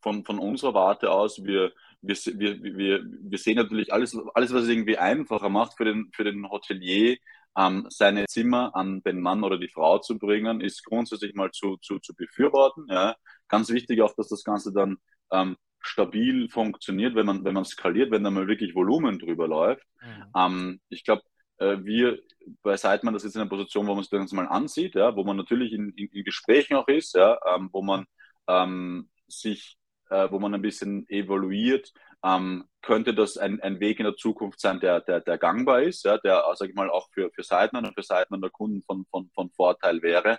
von, 0.00 0.24
von 0.24 0.38
unserer 0.38 0.74
Warte 0.74 1.10
aus, 1.10 1.42
wir, 1.42 1.72
wir, 2.02 2.16
wir, 2.16 2.62
wir, 2.62 3.04
wir 3.04 3.38
sehen 3.38 3.56
natürlich 3.56 3.92
alles, 3.92 4.16
alles, 4.34 4.54
was 4.54 4.64
es 4.64 4.68
irgendwie 4.68 4.98
einfacher 4.98 5.48
macht 5.48 5.76
für 5.76 5.84
den, 5.84 6.10
für 6.14 6.24
den 6.24 6.48
Hotelier, 6.48 7.16
ähm, 7.56 7.86
seine 7.88 8.26
Zimmer 8.26 8.74
an 8.74 9.02
den 9.02 9.20
Mann 9.20 9.44
oder 9.44 9.58
die 9.58 9.68
Frau 9.68 9.98
zu 9.98 10.18
bringen, 10.18 10.60
ist 10.60 10.84
grundsätzlich 10.84 11.34
mal 11.34 11.50
zu, 11.50 11.76
zu, 11.78 11.98
zu 11.98 12.14
befürworten. 12.14 12.86
Ja. 12.88 13.16
Ganz 13.48 13.70
wichtig 13.70 14.00
auch, 14.02 14.14
dass 14.14 14.28
das 14.28 14.44
Ganze 14.44 14.72
dann 14.72 14.96
ähm, 15.30 15.56
stabil 15.84 16.48
funktioniert, 16.48 17.14
wenn 17.14 17.26
man, 17.26 17.44
wenn 17.44 17.54
man 17.54 17.64
skaliert, 17.64 18.10
wenn 18.10 18.24
da 18.24 18.30
mal 18.30 18.48
wirklich 18.48 18.74
Volumen 18.74 19.18
drüber 19.18 19.46
läuft. 19.46 19.86
Mhm. 20.02 20.24
Ähm, 20.36 20.80
ich 20.88 21.04
glaube, 21.04 21.22
äh, 21.58 21.76
wir 21.82 22.18
bei 22.62 22.76
Seidmann, 22.76 23.14
das 23.14 23.24
ist 23.24 23.34
in 23.34 23.40
einer 23.40 23.50
Position, 23.50 23.86
wo 23.86 23.94
man 23.94 24.02
sich 24.02 24.10
das 24.10 24.32
mal 24.32 24.48
ansieht, 24.48 24.94
ja, 24.94 25.14
wo 25.16 25.24
man 25.24 25.36
natürlich 25.36 25.72
in, 25.72 25.90
in, 25.90 26.08
in 26.08 26.24
Gesprächen 26.24 26.74
auch 26.74 26.88
ist, 26.88 27.14
ja, 27.14 27.38
ähm, 27.54 27.68
wo 27.72 27.82
man 27.82 28.06
ähm, 28.48 29.08
sich, 29.28 29.76
äh, 30.10 30.30
wo 30.30 30.38
man 30.38 30.54
ein 30.54 30.62
bisschen 30.62 31.08
evaluiert, 31.08 31.92
ähm, 32.24 32.64
könnte 32.82 33.14
das 33.14 33.36
ein, 33.36 33.60
ein 33.60 33.80
Weg 33.80 33.98
in 33.98 34.04
der 34.04 34.16
Zukunft 34.16 34.60
sein, 34.60 34.80
der, 34.80 35.00
der, 35.00 35.20
der 35.20 35.38
gangbar 35.38 35.82
ist, 35.82 36.04
ja, 36.04 36.18
der, 36.18 36.44
sage 36.54 36.70
ich 36.70 36.76
mal, 36.76 36.90
auch 36.90 37.08
für, 37.12 37.30
für 37.30 37.42
Seidmann 37.42 37.86
und 37.86 37.94
für 37.94 38.02
Seidmann 38.02 38.40
der 38.40 38.50
Kunden 38.50 38.82
von, 38.82 39.06
von, 39.10 39.30
von 39.34 39.50
Vorteil 39.50 40.02
wäre. 40.02 40.38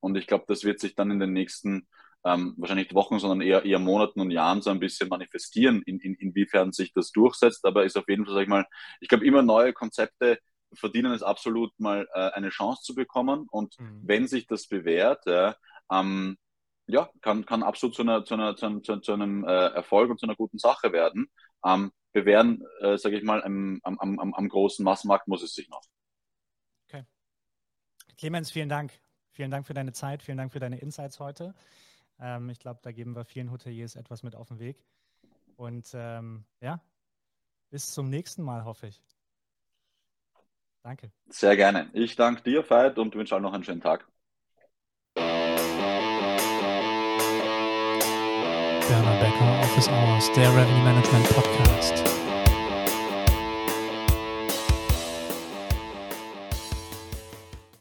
Und 0.00 0.16
ich 0.16 0.26
glaube, 0.26 0.44
das 0.48 0.64
wird 0.64 0.80
sich 0.80 0.94
dann 0.94 1.10
in 1.10 1.20
den 1.20 1.32
nächsten 1.32 1.88
ähm, 2.24 2.54
wahrscheinlich 2.56 2.86
nicht 2.86 2.94
Wochen, 2.94 3.18
sondern 3.18 3.40
eher, 3.40 3.64
eher 3.64 3.78
Monaten 3.78 4.20
und 4.20 4.30
Jahren 4.30 4.62
so 4.62 4.70
ein 4.70 4.80
bisschen 4.80 5.08
manifestieren, 5.08 5.82
in, 5.82 6.00
in, 6.00 6.14
inwiefern 6.14 6.72
sich 6.72 6.92
das 6.92 7.10
durchsetzt. 7.12 7.64
Aber 7.64 7.84
ist 7.84 7.96
auf 7.96 8.08
jeden 8.08 8.24
Fall, 8.24 8.34
sag 8.34 8.42
ich 8.42 8.48
mal, 8.48 8.66
ich 9.00 9.08
glaube, 9.08 9.26
immer 9.26 9.42
neue 9.42 9.72
Konzepte 9.72 10.38
verdienen 10.72 11.12
es 11.12 11.22
absolut 11.22 11.72
mal 11.78 12.08
äh, 12.14 12.30
eine 12.30 12.48
Chance 12.48 12.82
zu 12.82 12.94
bekommen. 12.94 13.46
Und 13.50 13.78
mhm. 13.78 14.00
wenn 14.04 14.26
sich 14.26 14.46
das 14.46 14.66
bewährt, 14.66 15.24
ja, 15.26 15.54
ähm, 15.90 16.36
ja, 16.86 17.08
kann, 17.20 17.46
kann 17.46 17.62
absolut 17.62 17.94
zu, 17.94 18.02
einer, 18.02 18.24
zu, 18.24 18.34
einer, 18.34 18.56
zu, 18.56 18.80
zu, 18.80 18.96
zu 18.98 19.12
einem 19.12 19.44
äh, 19.44 19.68
Erfolg 19.68 20.10
und 20.10 20.18
zu 20.18 20.26
einer 20.26 20.36
guten 20.36 20.58
Sache 20.58 20.92
werden. 20.92 21.30
Ähm, 21.64 21.92
bewähren, 22.12 22.64
äh, 22.80 22.96
sage 22.96 23.18
ich 23.18 23.24
mal, 23.24 23.42
am, 23.42 23.80
am, 23.82 23.98
am, 23.98 24.34
am 24.34 24.48
großen 24.48 24.84
Massmarkt 24.84 25.28
muss 25.28 25.42
es 25.42 25.54
sich 25.54 25.68
noch. 25.68 25.82
Okay. 26.88 27.04
Clemens, 28.16 28.50
vielen 28.50 28.68
Dank. 28.68 28.92
Vielen 29.32 29.50
Dank 29.50 29.66
für 29.66 29.74
deine 29.74 29.92
Zeit, 29.92 30.22
vielen 30.22 30.38
Dank 30.38 30.52
für 30.52 30.60
deine 30.60 30.78
Insights 30.78 31.18
heute. 31.18 31.54
Ähm, 32.20 32.48
ich 32.50 32.58
glaube, 32.58 32.80
da 32.82 32.92
geben 32.92 33.14
wir 33.16 33.24
vielen 33.24 33.50
Hoteliers 33.50 33.96
etwas 33.96 34.22
mit 34.22 34.34
auf 34.36 34.48
den 34.48 34.58
Weg. 34.58 34.84
Und 35.56 35.90
ähm, 35.94 36.44
ja, 36.60 36.80
bis 37.70 37.92
zum 37.92 38.08
nächsten 38.08 38.42
Mal, 38.42 38.64
hoffe 38.64 38.86
ich. 38.88 39.02
Danke. 40.82 41.10
Sehr 41.28 41.56
gerne. 41.56 41.88
Ich 41.92 42.14
danke 42.14 42.42
dir, 42.42 42.68
Veit, 42.68 42.98
und 42.98 43.14
wünsche 43.14 43.34
auch 43.34 43.40
noch 43.40 43.54
einen 43.54 43.64
schönen 43.64 43.80
Tag. 43.80 44.06
Werner 48.88 49.18
Becker, 49.18 49.60
Office 49.60 49.88
Hours, 49.88 50.30
der 50.32 50.50
Revenue 50.50 50.84
Management 50.84 51.26
Podcast. 51.30 52.13